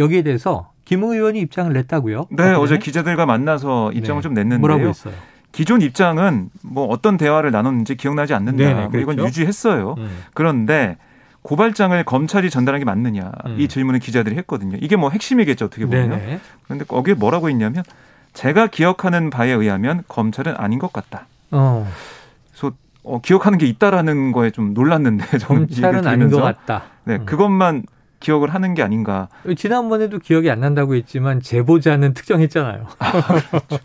[0.00, 2.26] 여기에 대해서 김웅 의원이 입장을 냈다고요?
[2.30, 4.22] 네, 아, 어제 기자들과 만나서 입장을 네.
[4.24, 4.58] 좀 냈는데요.
[4.58, 5.14] 뭐라고 했어요?
[5.52, 8.58] 기존 입장은 뭐 어떤 대화를 나눴는지 기억나지 않는다.
[8.58, 9.28] 네네, 뭐 이건 그렇죠?
[9.28, 9.94] 유지했어요.
[9.98, 10.10] 음.
[10.34, 10.96] 그런데
[11.42, 13.56] 고발장을 검찰이 전달한 게 맞느냐 음.
[13.60, 14.78] 이 질문을 기자들이 했거든요.
[14.80, 16.40] 이게 뭐 핵심이겠죠 어떻게 보면.
[16.64, 17.84] 그런데 거기에 뭐라고 했냐면
[18.32, 21.26] 제가 기억하는 바에 의하면 검찰은 아닌 것 같다.
[21.52, 21.88] 어.
[22.50, 22.74] 그래서
[23.04, 26.82] 어, 기억하는 게 있다라는 거에 좀 놀랐는데 검찰은 아닌 것 같다.
[27.04, 27.26] 네, 음.
[27.26, 27.84] 그것만
[28.20, 29.28] 기억을 하는 게 아닌가.
[29.56, 32.86] 지난번에도 기억이 안 난다고 했지만 제보자는 특정했잖아요.
[32.98, 33.78] 아, 그렇죠.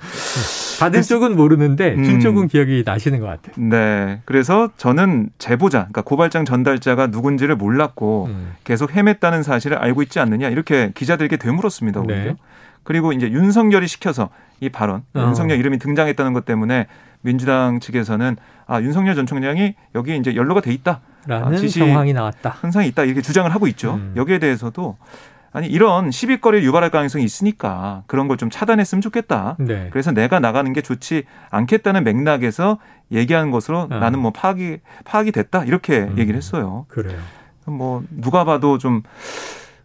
[0.79, 2.19] 받은 쪽은 모르는데 준 음.
[2.19, 3.55] 쪽은 기억이 나시는 것 같아요.
[3.57, 4.21] 네.
[4.25, 8.53] 그래서 저는 제보자, 그러니까 고발장 전달자가 누군지를 몰랐고 음.
[8.65, 12.01] 계속 헤맸다는 사실을 알고 있지 않느냐 이렇게 기자들에게 되물었습니다.
[12.01, 12.15] 오히려.
[12.15, 12.35] 네.
[12.83, 15.19] 그리고 이제 윤석열이 시켜서 이 발언, 어.
[15.19, 16.87] 윤석열 이름이 등장했다는 것 때문에
[17.25, 21.01] 민주당 측에서는 아 윤석열 전 총장이 여기에 이제 연루가 돼 있다.
[21.27, 22.57] 라는 아, 정황이 나왔다.
[22.61, 23.95] 현상이 있다 이렇게 주장을 하고 있죠.
[23.95, 24.13] 음.
[24.15, 24.95] 여기에 대해서도
[25.51, 29.55] 아니 이런 시비거리를 유발할 가능성이 있으니까 그런 걸 좀 차단했으면 좋겠다.
[29.57, 29.87] 네.
[29.91, 32.77] 그래서 내가 나가는 게 좋지 않겠다는 맥락에서
[33.11, 33.97] 얘기하는 것으로 아.
[33.99, 36.17] 나는 뭐 파악이 파악이 됐다 이렇게 음.
[36.19, 36.85] 얘기를 했어요.
[36.89, 37.17] 그래요.
[37.65, 39.01] 뭐 누가 봐도 좀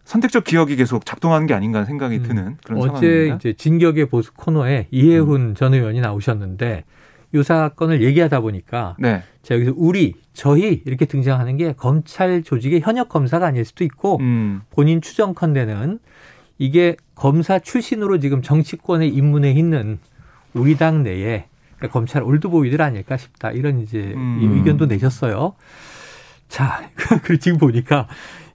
[0.03, 2.23] 선택적 기억이 계속 작동하는 게 아닌가 생각이 음.
[2.23, 3.35] 드는 그런 어제 상황입니다.
[3.37, 5.55] 이제 진격의 보수 코너에 이해훈 음.
[5.55, 6.83] 전 의원이 나오셨는데
[7.33, 9.23] 이 사건을 얘기하다 보니까 네.
[9.41, 14.61] 자 여기서 우리 저희 이렇게 등장하는 게 검찰 조직의 현역 검사가 아닐 수도 있고 음.
[14.69, 15.99] 본인 추정컨대는
[16.57, 19.99] 이게 검사 출신으로 지금 정치권에 입문해 있는
[20.53, 21.45] 우리 당 내에
[21.77, 24.57] 그러니까 검찰 올드보이들 아닐까 싶다 이런 이제 음.
[24.57, 25.55] 의견도 내셨어요.
[26.47, 26.89] 자,
[27.23, 28.07] 그리고 지금 보니까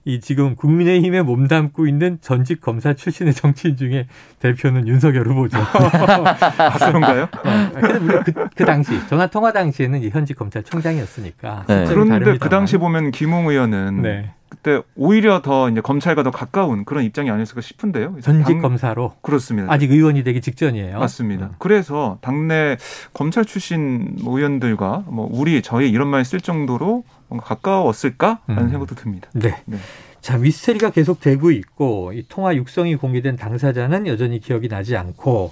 [0.07, 4.07] 이 지금 국민의힘에 몸담고 있는 전직 검사 출신의 정치인 중에
[4.39, 5.57] 대표는 윤석열 후보죠.
[5.67, 7.23] 아, 그런가요?
[7.23, 11.65] 어, 근데 그, 그 당시 전화 통화 당시에는 현직 검찰총장이었으니까.
[11.67, 11.85] 네.
[11.89, 12.37] 그런데.
[12.37, 14.31] 그 당시 보면 김웅 의원은 네.
[14.49, 18.15] 그때 오히려 더 이제 검찰과 더 가까운 그런 입장이 아니었을까 싶은데요.
[18.21, 18.61] 전직 당...
[18.61, 19.71] 검사로 그렇습니다.
[19.71, 20.99] 아직 의원이 되기 직전이에요.
[20.99, 21.47] 맞습니다.
[21.47, 21.51] 음.
[21.59, 22.77] 그래서 당내
[23.13, 28.69] 검찰 출신 의원들과 뭐 우리 저희 이런 말 쓸 정도로 뭔가 가까웠을까 라는 음.
[28.69, 29.29] 생각도 듭니다.
[29.33, 29.55] 네.
[29.65, 29.77] 네.
[30.21, 35.51] 자, 미스터리가 계속 되고 있고 이 통화 육성이 공개된 당사자는 여전히 기억이 나지 않고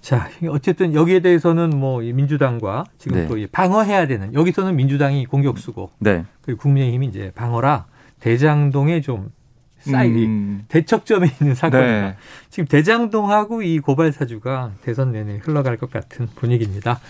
[0.00, 3.26] 자, 어쨌든 여기에 대해서는 뭐 민주당과 지금 네.
[3.26, 6.24] 또 방어해야 되는 여기서는 민주당이 공격수고 네.
[6.42, 7.86] 그리고 국민의힘이 이제 방어라
[8.20, 9.30] 대장동에 좀
[9.78, 10.64] 쌓이 음.
[10.68, 12.00] 대척점에 있는 사건이다.
[12.08, 12.16] 네.
[12.50, 17.00] 지금 대장동하고 이 고발 사주가 대선 내내 흘러갈 것 같은 분위기입니다.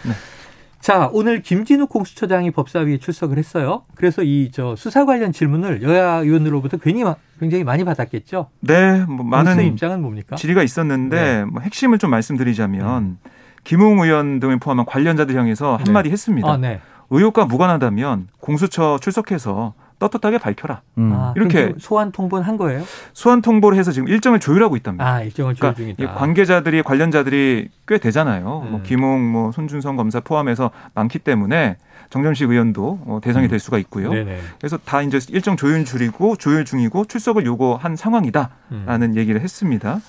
[0.84, 0.92] 네.
[0.92, 3.84] 자, 오늘 김진욱 공수처장이 법사위에 출석을 했어요.
[3.94, 7.02] 그래서 이 저 수사 관련 질문을 여야 의원으로부터 괜히
[7.40, 8.50] 굉장히 많이 받았겠죠.
[8.60, 10.36] 네, 뭐 많은 입장은 뭡니까?
[10.36, 11.44] 질의가 있었는데 네.
[11.46, 13.30] 뭐 핵심을 좀 말씀드리자면 네.
[13.64, 16.12] 김웅 의원 등을 포함한 관련자들 향해서 한마디 네.
[16.12, 16.48] 했습니다.
[16.52, 16.80] 아, 네.
[17.08, 20.82] 의혹과 무관하다면 공수처 출석해서 떳떳하게 밝혀라.
[20.98, 21.12] 음.
[21.14, 22.82] 아, 이렇게 소환 통보는 한 거예요?
[23.12, 25.06] 소환 통보를 해서 지금 일정을 조율하고 있답니다.
[25.06, 26.14] 아, 일정을 조율 그러니까 중이다.
[26.14, 28.44] 관계자들이 관련자들이 꽤 되잖아요.
[28.44, 28.70] 뭐 음.
[28.72, 31.76] 뭐 김웅, 뭐 손준성 검사 포함해서 많기 때문에
[32.10, 34.10] 정점식 의원도 어, 대상이 될 수가 있고요.
[34.12, 34.38] 네네.
[34.58, 39.16] 그래서 다 이제 일정 조율 중이고 조율 중이고 출석을 요구한 상황이다라는 음.
[39.16, 40.00] 얘기를 했습니다.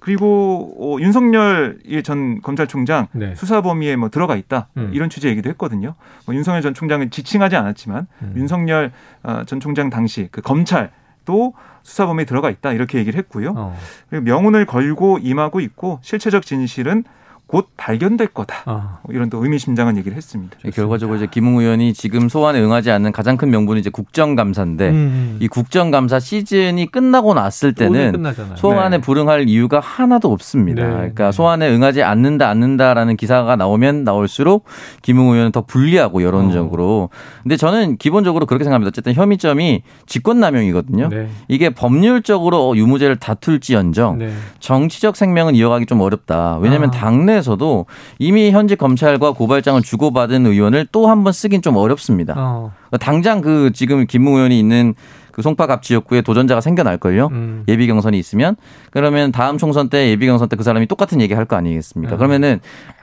[0.00, 3.34] 그리고 어, 윤석열 전 검찰총장 네.
[3.36, 4.90] 수사 범위에 뭐 들어가 있다 음.
[4.92, 5.94] 이런 취지 얘기도 했거든요.
[6.26, 8.34] 뭐 윤석열 전 총장은 지칭하지 않았지만 음.
[8.36, 13.54] 윤석열 어, 전 총장 당시 그 검찰도 수사 범위에 들어가 있다 이렇게 얘기를 했고요.
[13.56, 13.78] 어.
[14.08, 17.04] 그리고 명운을 걸고 임하고 있고 실체적 진실은
[17.50, 18.62] 곧 발견될 거다.
[18.66, 18.98] 아.
[19.08, 20.56] 이런 또 의미심장한 얘기를 했습니다.
[20.56, 20.70] 좋습니다.
[20.70, 24.94] 결과적으로 이제 김웅 의원이 지금 소환에 응하지 않는 가장 큰 명분이 이제 국정감사인데 음.
[24.94, 25.36] 음.
[25.40, 28.22] 이 국정감사 시즌이 끝나고 났을 때는
[28.56, 29.00] 소환에 네.
[29.00, 30.84] 불응할 이유가 하나도 없습니다.
[30.84, 30.92] 네.
[30.92, 31.32] 그러니까 네.
[31.32, 34.64] 소환에 응하지 않는다 않는다라는 기사가 나오면 나올수록
[35.02, 37.08] 김웅 의원은 더 불리하고 여론적으로.
[37.12, 37.40] 어.
[37.42, 38.88] 근데 저는 기본적으로 그렇게 생각합니다.
[38.88, 41.08] 어쨌든 혐의점이 직권남용이거든요.
[41.08, 41.28] 네.
[41.48, 44.32] 이게 법률적으로 유무죄를 다툴지언정 네.
[44.60, 46.58] 정치적 생명은 이어가기 좀 어렵다.
[46.60, 46.92] 왜냐하면 아.
[46.92, 47.86] 당내 상황에서도
[48.18, 52.34] 이미 현직 검찰과 고발장을 주고받은 의원을 또 한 번 쓰긴 좀 어렵습니다.
[52.36, 52.72] 어.
[53.00, 54.94] 당장 그 지금 김웅 의원이 있는
[55.32, 57.28] 그 송파갑 지역구에 도전자가 생겨날걸요.
[57.32, 57.64] 음.
[57.68, 58.56] 예비 경선이 있으면
[58.90, 62.14] 그러면 다음 총선 때 예비 경선 때 그 사람이 똑같은 얘기 할 거 아니겠습니까?
[62.14, 62.18] 음.
[62.18, 62.60] 그러면은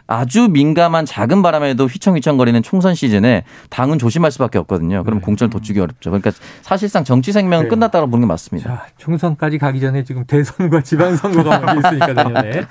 [0.08, 5.04] 아주 민감한 작은 바람에도 휘청휘청거리는 총선 시즌에 당은 조심할 수밖에 없거든요.
[5.04, 5.26] 그럼 네.
[5.26, 6.10] 공천을 도주기 어렵죠.
[6.10, 7.70] 그러니까 사실상 정치 생명은 네.
[7.70, 8.70] 끝났다고 보는 게 맞습니다.
[8.70, 12.66] 자, 총선까지 가기 전에 지금 대선과 지방선거가 먼저 있으니까 내년에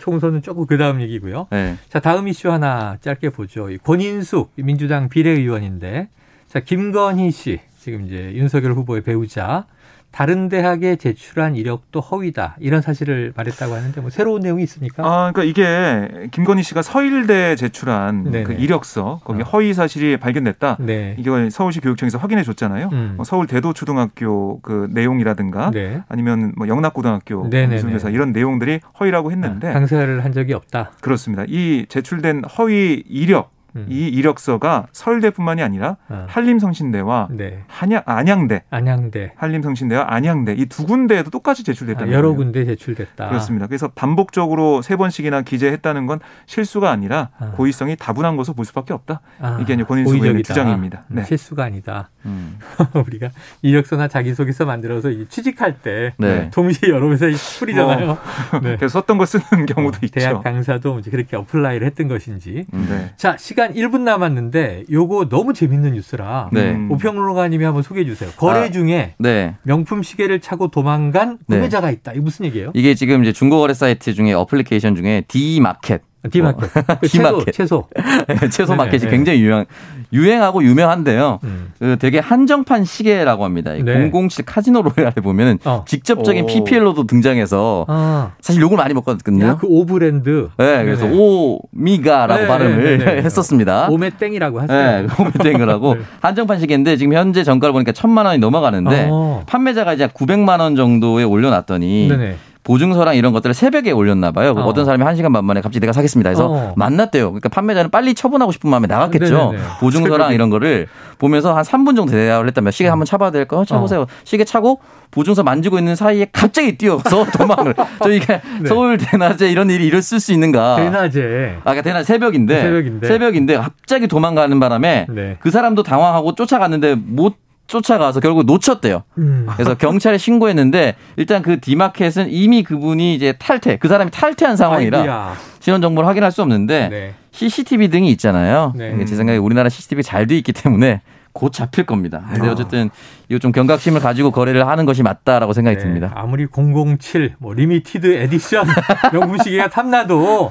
[0.00, 1.46] 총선은 조금 그 다음 얘기고요.
[1.50, 1.76] 네.
[1.88, 3.68] 자, 다음 이슈 하나 짧게 보죠.
[3.82, 6.08] 권인숙 민주당 비례의원인데
[6.46, 9.66] 자, 김건희 씨 지금 이제 윤석열 후보의 배우자
[10.12, 15.02] 다른 대학에 제출한 이력도 허위다 이런 사실을 말했다고 하는데 뭐 새로운 내용이 있습니까?
[15.04, 19.44] 아, 그러니까 이게 김건희 씨가 서일대 제출한 그 이력서 거기 어.
[19.44, 20.76] 허위 사실이 발견됐다.
[20.80, 21.16] 네.
[21.18, 22.90] 이걸 서울시 교육청에서 확인해 줬잖아요.
[22.92, 23.14] 음.
[23.16, 26.02] 뭐 서울 대도초등학교 그 내용이라든가 네.
[26.08, 30.92] 아니면 뭐 영락고등학교 미술교사 이런 내용들이 허위라고 했는데 아, 강사를 한 적이 없다.
[31.00, 31.44] 그렇습니다.
[31.48, 33.86] 이 제출된 허위 이력 음.
[33.88, 36.26] 이 이력서가 서울대뿐만이 아니라 아.
[36.28, 37.62] 한림성신대와 네.
[37.68, 42.36] 한양 안양대, 안양대, 한림성신대와 안양대 이 두 군데에도 똑같이 제출됐다는 아, 여러 거예요.
[42.38, 43.28] 군데 제출됐다.
[43.28, 43.66] 그렇습니다.
[43.66, 47.50] 그래서 반복적으로 세 번씩이나 기재했다는 건 실수가 아니라 아.
[47.50, 49.20] 고의성이 다분한 것으로 볼 수밖에 없다.
[49.38, 49.58] 아.
[49.60, 51.04] 이게 이제 권인수 의원의 주장입니다.
[51.08, 51.24] 네.
[51.24, 52.08] 실수가 아니다.
[52.24, 52.58] 음.
[53.06, 53.28] 우리가
[53.60, 56.48] 이력서나 자기소개서 만들어서 취직할 때 네.
[56.54, 58.06] 동시에 여러 회사에 뿌리잖아요.
[58.06, 58.76] 뭐, 네.
[58.76, 60.20] 그래서 썼던 거 쓰는 경우도 어, 있죠.
[60.20, 62.64] 대학 강사도 이제 그렇게 apply를 했던 것인지.
[62.70, 63.12] 네.
[63.16, 66.76] 자 시간 시간 1분 남았는데 요거 너무 재밌는 뉴스라 네.
[66.90, 68.30] 오평론가님이 한번 소개해 주세요.
[68.36, 69.54] 거래 아, 중에 네.
[69.62, 71.56] 명품 시계를 차고 도망간 네.
[71.56, 72.12] 구매자가 있다.
[72.12, 72.72] 이게 무슨 얘기예요?
[72.74, 76.70] 이게 지금 이제 중고거래 사이트 중에 어플리케이션 중에 D마켓 디마켓.
[77.02, 77.52] 디마켓.
[77.52, 77.88] 채소.
[78.26, 79.64] 채소, 채소 마켓이 굉장히 유행,
[80.12, 81.40] 유행하고 유명한데요.
[81.42, 81.72] 음.
[81.78, 83.72] 그 되게 한정판 시계라고 합니다.
[83.72, 84.10] 네.
[84.10, 85.84] 007 카지노 로얄에 보면은 어.
[85.86, 86.46] 직접적인 오.
[86.46, 88.32] PPL로도 등장해서 아.
[88.40, 89.46] 사실 욕을 많이 먹거든요.
[89.46, 90.50] 야, 그 O브랜드.
[90.58, 91.12] 네, 그래서 네.
[91.16, 93.88] 오미가라고 네, 발음을 네, 네, 했었습니다.
[93.88, 95.06] 오메땡이라고 하세요.
[95.06, 99.42] 네, 오메땡을 하고 한정판 시계인데 지금 현재 정가를 보니까 천만 원이 넘어가는데 어.
[99.46, 102.36] 판매자가 이제 900만 원 정도에 올려놨더니 네네.
[102.64, 104.52] 보증서랑 이런 것들을 새벽에 올렸나 봐요.
[104.56, 104.62] 어.
[104.62, 106.74] 어떤 사람이 한 시간 반 만에 갑자기 내가 사겠습니다 해서 어.
[106.76, 107.30] 만났대요.
[107.30, 109.34] 그러니까 판매자는 빨리 처분하고 싶은 마음에 나갔겠죠.
[109.52, 109.58] 네네네.
[109.80, 110.34] 보증서랑 새벽에.
[110.34, 110.86] 이런 거를
[111.18, 113.56] 보면서 한 3분 정도 대답을 했다면 시계 한번 차봐야 될까?
[113.56, 114.02] 요 차보세요.
[114.02, 114.06] 어.
[114.24, 117.74] 시계 차고 보증서 만지고 있는 사이에 갑자기 뛰어서 도망을.
[118.02, 118.68] 저 이게 네.
[118.68, 120.76] 서울 대낮에 이런 일이 일었을 수 있는가?
[120.76, 121.56] 대낮에.
[121.58, 123.06] 아, 그러니까 대낮 새벽인데, 새벽인데.
[123.08, 125.36] 새벽인데 갑자기 도망가는 바람에 네.
[125.40, 127.34] 그 사람도 당황하고 쫓아갔는데 못
[127.72, 129.02] 쫓아가서 결국 놓쳤대요.
[129.16, 129.46] 음.
[129.54, 135.34] 그래서 경찰에 신고했는데 일단 그 디마켓은 이미 그분이 이제 탈퇴, 그 사람이 탈퇴한 상황이라 아이디야.
[135.60, 137.14] 신원 정보를 확인할 수 없는데 네.
[137.30, 138.74] CCTV 등이 있잖아요.
[138.76, 139.02] 네.
[139.06, 141.00] 제 생각에 우리나라 CCTV 잘 돼 있기 때문에
[141.32, 142.22] 곧 잡힐 겁니다.
[142.34, 142.52] 근데 아.
[142.52, 142.90] 어쨌든
[143.30, 145.82] 이거 좀 경각심을 가지고 거래를 하는 것이 맞다라고 생각이 네.
[145.82, 146.12] 듭니다.
[146.14, 148.66] 아무리 007, 뭐 limited edition
[149.14, 150.50] 명품 시계가 탐나도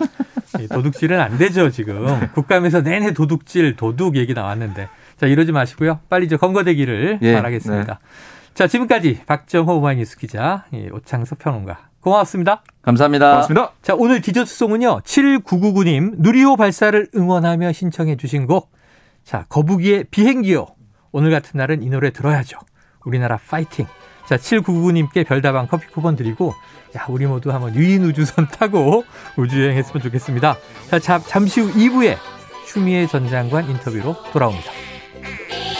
[0.73, 2.27] 도둑질은 안 되죠 지금.
[2.34, 4.89] 국감에서 내내 도둑질, 도둑 얘기 나왔는데
[5.21, 5.99] 자, 이러지 마시고요.
[6.10, 7.93] 빨리 저 검거되기를 예, 바라겠습니다.
[7.93, 8.53] 네.
[8.55, 11.89] 자, 지금까지 박정호 오마이뉴스 기자, 예, 오창석 평론가.
[11.99, 12.63] 고맙습니다.
[12.81, 13.29] 감사합니다.
[13.29, 13.71] 고맙습니다.
[13.84, 15.01] 자, 오늘 디저트송은요.
[15.01, 18.71] 7999님 누리호 발사를 응원하며 신청해 주신 곡.
[19.23, 20.65] 자, 거북이의 비행기요.
[21.12, 22.57] 오늘 같은 날은 이 노래 들어야죠.
[23.05, 23.86] 우리나라 파이팅.
[24.25, 26.55] 자, 7999님께 별다방 커피 쿠폰 드리고,
[26.97, 29.03] 야, 우리 모두 한번 유인 우주선 타고
[29.38, 30.57] 우주여행 했으면 좋겠습니다.
[30.99, 32.17] 자, 잠시 후 2부에
[32.65, 34.90] 추미애 전 장관 인터뷰로 돌아옵니다.
[35.23, 35.70] Yeah.